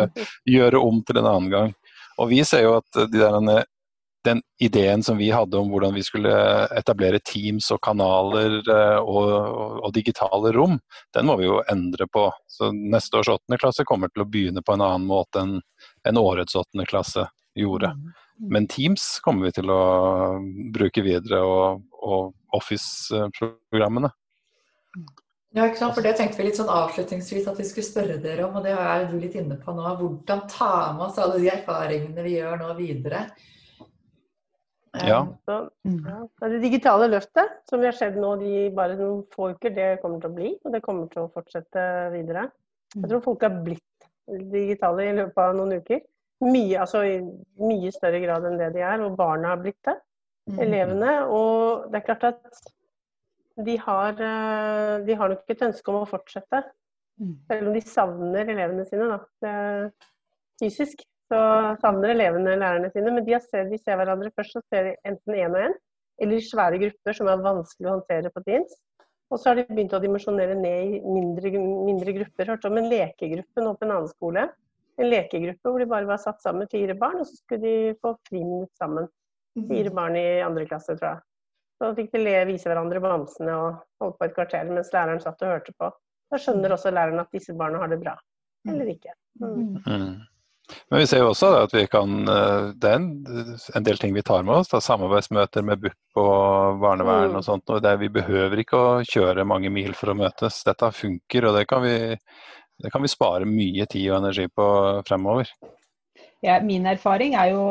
gjøre 0.48 0.80
om 0.80 1.02
til 1.04 1.20
en 1.20 1.28
annen 1.28 1.52
gang. 1.52 1.76
Og 2.20 2.32
vi 2.32 2.42
ser 2.48 2.66
jo 2.66 2.78
at 2.80 3.04
de 3.12 3.20
der, 3.20 3.64
den 4.24 4.42
ideen 4.62 5.02
som 5.02 5.18
vi 5.18 5.32
hadde 5.34 5.58
om 5.58 5.70
hvordan 5.72 5.94
vi 5.96 6.04
skulle 6.06 6.32
etablere 6.78 7.18
teams 7.26 7.70
og 7.74 7.80
kanaler 7.82 8.60
eh, 8.62 8.98
og, 9.00 9.28
og, 9.28 9.76
og 9.82 9.94
digitale 9.96 10.54
rom, 10.56 10.78
den 11.12 11.28
må 11.28 11.36
vi 11.40 11.48
jo 11.50 11.60
endre 11.72 12.08
på. 12.08 12.28
Så 12.48 12.70
neste 12.72 13.20
års 13.20 13.32
åttende 13.34 13.60
klasse 13.60 13.84
kommer 13.88 14.12
til 14.12 14.24
å 14.24 14.30
begynne 14.30 14.64
på 14.64 14.76
en 14.76 14.86
annen 14.86 15.08
måte 15.08 15.42
enn 15.42 15.58
en 16.08 16.18
årets 16.18 16.56
åttende 16.58 16.86
klasse 16.88 17.28
gjorde. 17.58 17.92
Mm. 17.96 18.12
Men 18.52 18.66
Teams 18.70 19.06
kommer 19.24 19.48
vi 19.48 19.56
til 19.58 19.70
å 19.70 19.82
bruke 20.74 21.04
videre, 21.04 21.42
og, 21.46 21.82
og 22.02 22.58
Office-programmene. 22.58 24.10
Ja, 25.52 25.66
ikke 25.66 25.82
sant? 25.82 25.94
for 25.96 26.04
Det 26.04 26.14
tenkte 26.16 26.40
vi 26.40 26.48
litt 26.48 26.56
sånn 26.56 26.72
avslutningsvis 26.72 27.48
at 27.50 27.58
vi 27.60 27.66
skulle 27.68 27.84
spørre 27.84 28.18
dere 28.22 28.46
om, 28.46 28.54
og 28.56 28.64
det 28.64 28.72
er 28.72 29.04
du 29.10 29.18
litt 29.20 29.36
inne 29.36 29.58
på 29.60 29.74
nå. 29.76 29.84
Hvordan 30.00 30.46
ta 30.48 30.74
med 30.96 31.10
oss 31.10 31.20
alle 31.20 31.42
de 31.42 31.50
erfaringene 31.52 32.24
vi 32.24 32.38
gjør 32.38 32.56
nå 32.62 32.70
videre? 32.78 33.26
Ja. 34.92 35.22
Så, 35.48 35.58
ja. 35.88 36.18
Det 36.40 36.60
digitale 36.60 37.08
løftet 37.08 37.62
som 37.68 37.80
vi 37.80 37.88
har 37.88 37.96
sett 37.96 38.16
nå 38.20 38.34
de 38.40 38.66
bare 38.76 38.96
noen 38.98 39.22
få 39.32 39.52
uker, 39.54 39.72
det 39.76 39.88
kommer 40.02 40.20
til 40.20 40.32
å 40.32 40.36
bli. 40.36 40.50
Og 40.64 40.74
det 40.74 40.82
kommer 40.84 41.08
til 41.12 41.24
å 41.24 41.32
fortsette 41.32 41.84
videre. 42.12 42.48
Jeg 42.96 43.08
tror 43.08 43.24
folk 43.24 43.44
har 43.44 43.60
blitt 43.64 44.08
digitale 44.52 45.08
i 45.08 45.14
løpet 45.16 45.40
av 45.40 45.56
noen 45.56 45.80
uker. 45.80 46.02
Mye, 46.42 46.78
altså 46.82 47.04
i 47.06 47.18
mye 47.62 47.92
større 47.94 48.18
grad 48.24 48.46
enn 48.48 48.58
det 48.58 48.72
de 48.74 48.82
er, 48.82 49.02
og 49.04 49.16
barna 49.18 49.52
har 49.52 49.60
blitt 49.62 49.78
det. 49.86 49.94
Mm. 50.50 50.58
Elevene. 50.64 51.12
Og 51.30 51.90
det 51.92 52.00
er 52.00 52.06
klart 52.08 52.24
at 52.32 52.62
de 53.62 53.76
har, 53.78 54.16
eh, 54.16 54.94
de 55.06 55.16
har 55.18 55.30
nok 55.30 55.54
et 55.54 55.62
ønske 55.68 55.92
om 55.92 56.00
å 56.00 56.08
fortsette. 56.10 56.64
Mm. 57.20 57.36
Selv 57.46 57.68
om 57.68 57.76
de 57.76 57.82
savner 57.86 58.50
elevene 58.50 58.86
sine 58.88 59.08
da, 59.12 59.20
fysisk. 60.60 61.04
Så 61.32 61.38
savner 61.80 62.12
elevene 62.12 62.58
lærerne 62.60 62.90
sine. 62.92 63.12
Men 63.14 63.24
de, 63.24 63.38
ser, 63.40 63.68
de 63.70 63.78
ser 63.78 63.96
hverandre 64.00 64.32
først 64.36 64.58
så 64.58 64.64
ser 64.66 64.90
de 64.90 64.96
enten 65.08 65.38
én 65.38 65.54
og 65.54 65.62
én, 65.68 65.76
eller 66.20 66.36
i 66.36 66.44
svære 66.44 66.80
grupper 66.82 67.16
som 67.16 67.30
er 67.30 67.44
vanskelig 67.44 67.88
å 67.88 67.94
håndtere 67.94 68.32
på 68.34 68.42
Teams. 68.48 68.74
Og 69.32 69.40
så 69.40 69.48
har 69.48 69.60
de 69.60 69.64
begynt 69.70 69.94
å 69.96 70.02
dimensjonere 70.02 70.58
ned 70.58 70.98
i 70.98 71.00
mindre, 71.06 71.54
mindre 71.56 72.12
grupper. 72.18 72.50
Hørte 72.52 72.68
om 72.68 72.76
en 72.82 72.90
lekegruppe 72.90 73.64
nå 73.64 73.72
på 73.78 73.86
en 73.86 73.94
annen 73.94 74.10
skole 74.10 74.50
en 75.00 75.08
lekegruppe 75.08 75.70
hvor 75.70 75.80
de 75.80 75.88
bare 75.88 76.08
var 76.08 76.20
satt 76.20 76.42
sammen 76.44 76.70
fire 76.70 76.96
barn, 76.98 77.20
og 77.22 77.28
så 77.28 77.36
skulle 77.38 77.62
de 77.62 77.94
få 78.02 78.14
friminutt 78.28 78.72
sammen. 78.78 79.08
Mhm. 79.58 79.68
Fire 79.68 79.92
barn 79.94 80.16
i 80.16 80.26
andre 80.44 80.66
klasse, 80.68 80.96
tror 80.96 81.08
jeg. 81.14 81.22
Så 81.82 81.94
fikk 81.96 82.12
de 82.12 82.22
le, 82.22 82.34
vise 82.48 82.68
hverandre 82.70 83.00
bamsene 83.02 83.54
og 83.58 83.80
holde 84.00 84.18
på 84.18 84.28
et 84.28 84.36
kvarter 84.36 84.68
mens 84.70 84.92
læreren 84.94 85.22
satt 85.22 85.40
og 85.42 85.56
hørte 85.56 85.74
på. 85.78 85.88
Da 86.32 86.40
skjønner 86.40 86.70
mhm. 86.70 86.76
også 86.78 86.92
læreren 86.94 87.24
at 87.24 87.32
disse 87.34 87.56
barna 87.56 87.80
har 87.82 87.90
det 87.92 88.00
bra. 88.04 88.14
Eller 88.68 88.92
ikke. 88.92 89.16
Mm. 89.40 89.80
Mm. 89.86 90.20
Men 90.90 91.00
vi 91.00 91.06
ser 91.06 91.22
jo 91.22 91.32
også 91.32 91.48
at 91.64 91.72
vi 91.74 91.82
kan 91.90 92.28
eh, 92.28 92.68
Det 92.78 92.90
er 92.90 92.98
en, 93.00 93.08
en 93.76 93.86
del 93.86 93.98
ting 93.98 94.14
vi 94.14 94.22
tar 94.22 94.44
med 94.46 94.60
oss. 94.60 94.70
Da, 94.72 94.80
samarbeidsmøter 94.80 95.64
med 95.66 95.82
BUP 95.82 96.20
og 96.22 96.80
barnevern 96.82 97.32
mm. 97.32 97.38
og 97.40 97.46
sånt. 97.46 97.72
Og 97.74 97.82
det, 97.84 97.96
vi 98.02 98.12
behøver 98.12 98.62
ikke 98.62 98.78
å 98.78 98.92
kjøre 99.08 99.48
mange 99.48 99.72
mil 99.74 99.96
for 99.98 100.12
å 100.12 100.18
møtes. 100.18 100.62
Dette 100.68 100.92
funker, 100.94 101.48
og 101.48 101.58
det 101.58 101.66
kan 101.70 101.82
vi 101.84 101.96
det 102.82 102.90
kan 102.90 103.02
vi 103.04 103.10
spare 103.10 103.48
mye 103.48 103.86
tid 103.90 104.10
og 104.10 104.20
energi 104.22 104.48
på 104.50 104.66
fremover. 105.08 105.50
Ja, 106.42 106.58
min 106.64 106.86
erfaring 106.90 107.36
er 107.38 107.52
jo, 107.52 107.64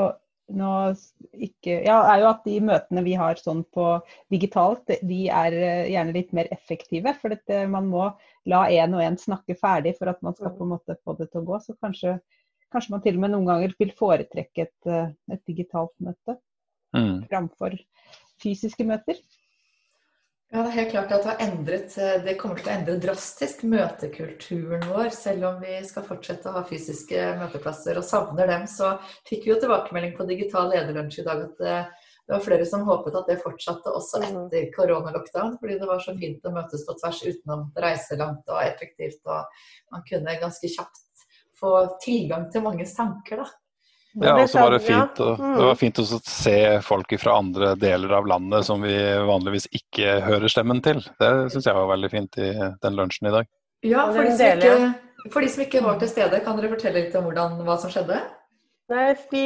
ikke, 0.52 1.82
ja, 1.84 1.98
er 2.14 2.22
jo, 2.22 2.30
at 2.30 2.46
de 2.48 2.58
møtene 2.64 3.04
vi 3.04 3.16
har 3.20 3.40
sånn 3.40 3.66
på 3.76 3.88
digitalt, 4.32 4.94
de 5.08 5.22
er 5.28 5.58
eh, 5.58 5.90
gjerne 5.92 6.16
litt 6.16 6.32
mer 6.36 6.48
effektive. 6.56 7.16
For 7.20 7.36
dette, 7.36 7.66
man 7.72 7.90
må 7.92 8.08
la 8.52 8.64
én 8.72 8.96
og 8.96 9.04
én 9.04 9.20
snakke 9.20 9.58
ferdig 9.60 9.98
for 10.00 10.12
at 10.12 10.22
man 10.24 10.38
skal 10.38 10.56
på 10.56 10.68
en 10.68 10.74
måte 10.78 11.00
få 11.04 11.18
det 11.20 11.32
til 11.32 11.44
å 11.44 11.50
gå. 11.52 11.60
Så 11.66 11.76
kanskje, 11.84 12.16
kanskje 12.72 12.96
man 12.96 13.04
til 13.04 13.20
og 13.20 13.26
med 13.26 13.36
noen 13.36 13.52
ganger 13.52 13.76
vil 13.82 13.92
foretrekke 13.98 14.70
et, 14.70 14.80
eh, 14.88 15.12
et 15.36 15.44
digitalt 15.50 15.94
møte 16.00 16.40
mm. 16.96 17.28
framfor 17.28 17.76
fysiske 18.42 18.88
møter. 18.88 19.20
Ja, 20.54 20.64
Det 20.64 20.68
er 20.68 20.76
helt 20.76 20.90
klart 20.92 21.12
at 21.16 21.24
det, 21.24 21.30
har 21.32 21.42
endret, 21.46 21.94
eh, 21.96 22.18
det 22.26 22.34
kommer 22.40 22.60
til 22.60 22.68
å 22.68 22.74
endre 22.74 22.98
drastisk 23.00 23.62
møtekulturen 23.72 24.82
vår. 24.84 25.14
Selv 25.16 25.46
om 25.48 25.62
vi 25.64 25.78
skal 25.88 26.04
fortsette 26.04 26.50
å 26.50 26.58
ha 26.58 26.64
fysiske 26.68 27.22
møteplasser 27.40 27.96
og 27.96 28.04
savner 28.04 28.52
dem, 28.52 28.66
så 28.68 28.98
fikk 29.30 29.46
vi 29.46 29.54
jo 29.54 29.62
tilbakemelding 29.62 30.12
på 30.18 30.28
digital 30.28 30.68
lederlunsj 30.74 31.22
i 31.22 31.26
dag 31.30 31.46
at 31.46 31.62
det, 31.62 31.78
eh, 31.78 32.10
det 32.28 32.36
var 32.36 32.44
flere 32.44 32.68
som 32.68 32.84
håpet 32.84 33.16
at 33.16 33.32
det 33.32 33.40
fortsatte 33.40 33.96
også 33.96 34.20
mm. 34.20 34.28
etter 34.28 34.68
koronalockdown. 34.76 35.56
Fordi 35.62 35.80
det 35.80 35.88
var 35.88 36.04
så 36.04 36.18
fint 36.20 36.44
å 36.44 36.54
møtes 36.60 36.84
på 36.88 36.98
tvers 37.00 37.24
utenom 37.30 37.64
reise 37.88 38.20
langt 38.20 38.52
og 38.52 38.60
effektivt. 38.66 39.24
Og 39.32 39.64
man 39.96 40.04
kunne 40.12 40.36
ganske 40.44 40.76
kjapt 40.76 41.26
få 41.64 41.74
tilgang 42.04 42.50
til 42.52 42.68
manges 42.68 42.98
tanker, 43.00 43.46
da. 43.46 43.48
Ja, 44.20 44.34
og 44.42 44.50
så 44.52 44.60
var 44.60 44.74
det 44.76 44.82
fint, 44.84 45.20
og, 45.24 45.40
det 45.40 45.68
var 45.70 45.78
fint 45.80 46.00
å 46.02 46.06
se 46.20 46.58
folk 46.84 47.14
fra 47.22 47.38
andre 47.40 47.76
deler 47.80 48.12
av 48.18 48.28
landet 48.28 48.68
som 48.68 48.84
vi 48.84 48.96
vanligvis 49.28 49.70
ikke 49.72 50.18
hører 50.26 50.52
stemmen 50.52 50.82
til. 50.84 51.00
Det 51.22 51.32
syns 51.54 51.70
jeg 51.70 51.78
var 51.78 51.88
veldig 51.94 52.12
fint 52.12 52.42
i 52.42 52.52
den 52.84 53.00
lunsjen 53.00 53.32
i 53.32 53.34
dag. 53.38 53.48
Ja, 53.88 54.10
for 54.12 54.28
de, 54.28 54.36
ikke, 54.36 55.32
for 55.32 55.42
de, 55.42 55.50
som 55.54 55.64
ikke, 55.64 55.82
var 55.86 55.98
til 56.02 56.12
stede, 56.12 56.44
kan 56.44 56.60
dere 56.60 56.74
fortelle 56.74 57.06
litt 57.06 57.16
om 57.18 57.30
hvordan, 57.30 57.62
hva 57.66 57.80
som 57.82 57.94
skjedde? 57.94 58.20
Nei, 58.92 59.14
Vi 59.32 59.46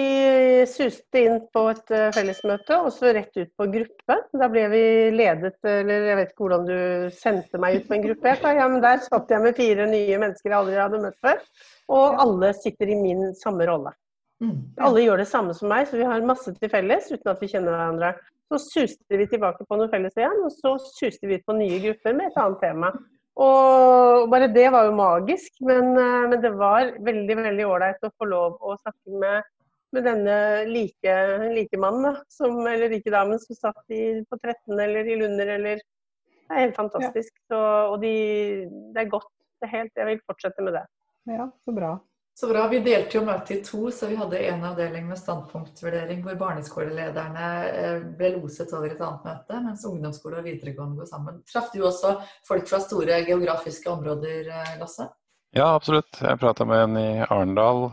suste 0.65 1.21
inn 1.21 1.43
på 1.53 1.67
et 1.69 1.91
eh, 1.93 2.07
fellesmøte 2.15 2.79
og 2.81 2.89
så 2.95 3.11
rett 3.13 3.35
ut 3.37 3.51
på 3.53 3.67
gruppe. 3.69 4.17
Da 4.33 4.47
ble 4.49 4.63
vi 4.71 4.85
ledet, 5.13 5.59
eller 5.61 6.07
jeg 6.09 6.17
vet 6.17 6.31
ikke 6.31 6.47
hvordan 6.47 6.65
du 6.65 7.11
sendte 7.13 7.61
meg 7.61 7.77
ut 7.77 7.85
på 7.85 7.99
en 7.99 8.07
gruppe. 8.07 8.33
Ja, 8.41 8.65
men 8.71 8.81
Der 8.81 9.03
satt 9.05 9.29
jeg 9.29 9.43
med 9.45 9.59
fire 9.59 9.85
nye 9.91 10.17
mennesker 10.23 10.49
jeg 10.49 10.57
aldri 10.57 10.81
hadde 10.81 11.03
møtt 11.03 11.19
før. 11.21 11.45
Og 11.93 12.17
alle 12.25 12.49
sitter 12.57 12.89
i 12.89 12.97
min 12.97 13.29
samme 13.37 13.69
rolle. 13.69 13.93
Mm. 14.43 14.55
Alle 14.83 15.03
gjør 15.05 15.21
det 15.21 15.29
samme 15.29 15.55
som 15.55 15.69
meg, 15.71 15.87
så 15.87 15.99
vi 15.99 16.07
har 16.07 16.23
masse 16.27 16.51
til 16.57 16.71
felles 16.71 17.07
uten 17.11 17.31
at 17.31 17.41
vi 17.43 17.49
kjenner 17.51 17.75
hverandre. 17.75 18.13
Så 18.51 18.59
suste 18.61 19.17
vi 19.17 19.27
tilbake 19.29 19.65
på 19.65 19.77
noe 19.79 19.89
felles 19.89 20.15
igjen, 20.19 20.41
og 20.45 20.53
så 20.53 20.75
suste 20.83 21.29
vi 21.29 21.39
ut 21.39 21.45
på 21.47 21.55
nye 21.57 21.79
grupper 21.81 22.17
med 22.17 22.29
et 22.29 22.41
annet 22.41 22.61
tema. 22.61 22.91
Og 23.41 24.29
bare 24.31 24.47
det 24.51 24.67
var 24.71 24.87
jo 24.87 24.95
magisk, 24.95 25.57
men, 25.67 25.91
eh, 25.99 26.27
men 26.29 26.39
det 26.43 26.53
var 26.55 26.93
veldig 27.03 27.35
veldig 27.41 27.65
ålreit 27.67 28.07
å 28.07 28.13
få 28.15 28.29
lov 28.31 28.61
å 28.63 28.77
snakke 28.77 29.19
med, 29.23 29.49
med 29.95 30.07
denne 30.07 30.37
like, 30.69 31.81
mannen 31.81 32.21
som, 32.31 32.61
eller 32.63 32.93
likedamen 32.93 33.41
som 33.43 33.59
satt 33.59 33.83
i, 33.91 34.21
på 34.29 34.39
13 34.39 34.79
eller 34.79 35.11
i 35.11 35.19
Lunder 35.19 35.51
eller 35.57 35.83
Det 36.45 36.53
er 36.53 36.67
helt 36.67 36.77
fantastisk. 36.77 37.33
Ja. 37.33 37.45
Så, 37.49 37.59
og 37.91 38.01
de, 38.03 38.15
det 38.93 39.01
er 39.01 39.09
godt. 39.09 39.31
Det 39.59 39.67
er 39.67 39.77
helt, 39.79 39.95
jeg 39.97 40.11
vil 40.11 40.19
fortsette 40.29 40.63
med 40.63 40.77
det. 40.77 40.83
Ja, 41.25 41.47
så 41.65 41.73
bra. 41.73 41.95
Så 42.39 42.47
bra. 42.47 42.65
Vi 42.67 42.81
delte 42.83 43.15
jo 43.15 43.21
møtet 43.23 43.51
i 43.53 43.61
to, 43.63 43.85
så 43.95 44.09
vi 44.11 44.17
hadde 44.19 44.41
en 44.43 44.63
avdeling 44.67 45.05
med 45.07 45.19
standpunktvurdering 45.21 46.19
hvor 46.25 46.35
barneskolelederne 46.35 47.45
eh, 47.69 48.01
ble 48.19 48.33
loset 48.33 48.73
over 48.75 48.91
et 48.91 48.99
annet 48.99 49.29
møte, 49.29 49.59
mens 49.63 49.85
ungdomsskole 49.87 50.41
og 50.41 50.49
videregående 50.49 50.99
går 50.99 51.07
sammen. 51.07 51.37
Traff 51.47 51.69
du 51.71 51.79
også 51.87 52.17
folk 52.47 52.67
fra 52.67 52.81
store 52.83 53.21
geografiske 53.23 53.87
områder, 53.93 54.49
eh, 54.51 54.73
Lasse? 54.81 55.07
Ja, 55.55 55.69
absolutt. 55.69 56.19
Jeg 56.19 56.41
prata 56.41 56.67
med 56.67 56.83
en 56.89 56.99
i 56.99 57.09
Arendal 57.23 57.85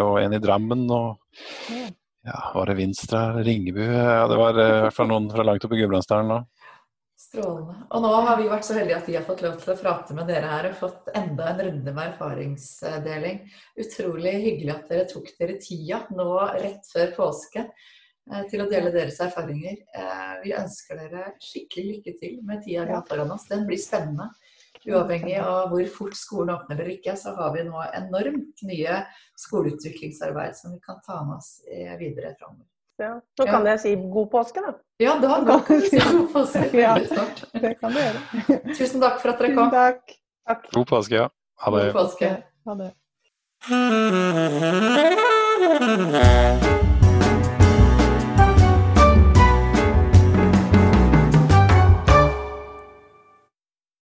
og 0.00 0.14
en 0.22 0.32
i 0.32 0.40
Drammen. 0.40 0.88
og 0.88 1.20
ja, 2.24 2.38
Var 2.54 2.72
det 2.72 2.78
Vinstra, 2.80 3.26
Ringebu? 3.36 3.84
Ja, 3.84 4.28
det 4.32 4.40
var 4.40 4.56
eh, 4.64 4.78
i 4.78 4.82
hvert 4.86 4.96
fall 4.96 5.12
noen 5.12 5.28
fra 5.28 5.44
langt 5.44 5.68
oppe 5.68 5.76
i 5.76 5.84
Gudbrandsdalen 5.84 6.38
òg. 6.38 6.48
Strålende. 7.32 7.74
Og 7.88 8.02
nå 8.04 8.08
har 8.26 8.36
vi 8.36 8.48
vært 8.50 8.66
så 8.68 8.74
heldige 8.76 8.98
at 8.98 9.06
vi 9.08 9.14
har 9.16 9.24
fått 9.24 9.40
lov 9.40 9.54
til 9.62 9.72
å 9.72 9.78
prate 9.80 10.12
med 10.16 10.26
dere 10.28 10.50
her 10.50 10.66
og 10.68 10.74
fått 10.82 11.06
enda 11.16 11.46
en 11.48 11.62
runde 11.64 11.94
med 11.96 12.10
erfaringsdeling. 12.10 13.38
Utrolig 13.80 14.34
hyggelig 14.42 14.74
at 14.74 14.90
dere 14.92 15.06
tok 15.08 15.30
dere 15.38 15.56
tida 15.62 16.02
nå 16.12 16.26
rett 16.60 16.90
før 16.92 17.14
påske 17.16 17.62
eh, 17.64 18.42
til 18.52 18.60
å 18.60 18.68
dele 18.68 18.92
deres 18.92 19.16
erfaringer. 19.24 19.78
Eh, 19.96 20.34
vi 20.42 20.52
ønsker 20.58 21.00
dere 21.00 21.30
skikkelig 21.40 21.86
lykke 21.86 22.14
til 22.20 22.36
med 22.44 22.60
tida 22.66 22.84
vi 22.90 22.96
har 22.98 23.08
foran 23.08 23.32
oss. 23.32 23.48
Den 23.48 23.64
blir 23.70 23.80
spennende. 23.80 24.28
Uavhengig 24.82 25.38
av 25.40 25.72
hvor 25.72 25.88
fort 25.94 26.18
skolen 26.18 26.52
åpner 26.58 26.82
eller 26.82 26.98
ikke, 26.98 27.16
så 27.16 27.32
har 27.38 27.56
vi 27.56 27.64
nå 27.64 27.80
enormt 27.96 28.60
mye 28.68 29.00
skoleutviklingsarbeid 29.40 30.60
som 30.60 30.76
vi 30.76 30.84
kan 30.84 31.00
ta 31.06 31.22
med 31.24 31.38
oss 31.38 31.62
eh, 31.64 31.96
videre 31.96 32.36
framover. 32.36 32.68
Ja. 33.00 33.20
Nå 33.38 33.44
kan 33.48 33.66
jeg 33.66 33.80
si 33.80 33.94
god 33.96 34.26
påske, 34.30 34.60
da. 34.64 34.72
Ja, 35.02 35.14
da 35.22 35.58
kan 35.66 35.80
du 35.80 35.86
si 35.88 35.98
god 35.98 36.28
påske 36.32 36.70
Ja. 36.84 36.94
Det 36.98 37.74
kan 37.80 37.90
du 37.92 37.98
gjøre. 37.98 38.20
Tusen 38.78 39.00
takk 39.02 39.20
for 39.22 39.28
at 39.32 39.38
dere 39.42 39.54
kom. 39.56 39.70
takk. 39.72 40.02
Takk. 40.48 40.62
God 40.74 40.86
påske, 40.90 41.14
ja. 41.22 41.28
Ha 41.64 41.68
det. 41.76 41.84
God 41.92 41.96
påske. 42.02 42.28
Ha 42.66 42.72
det. 42.82 42.90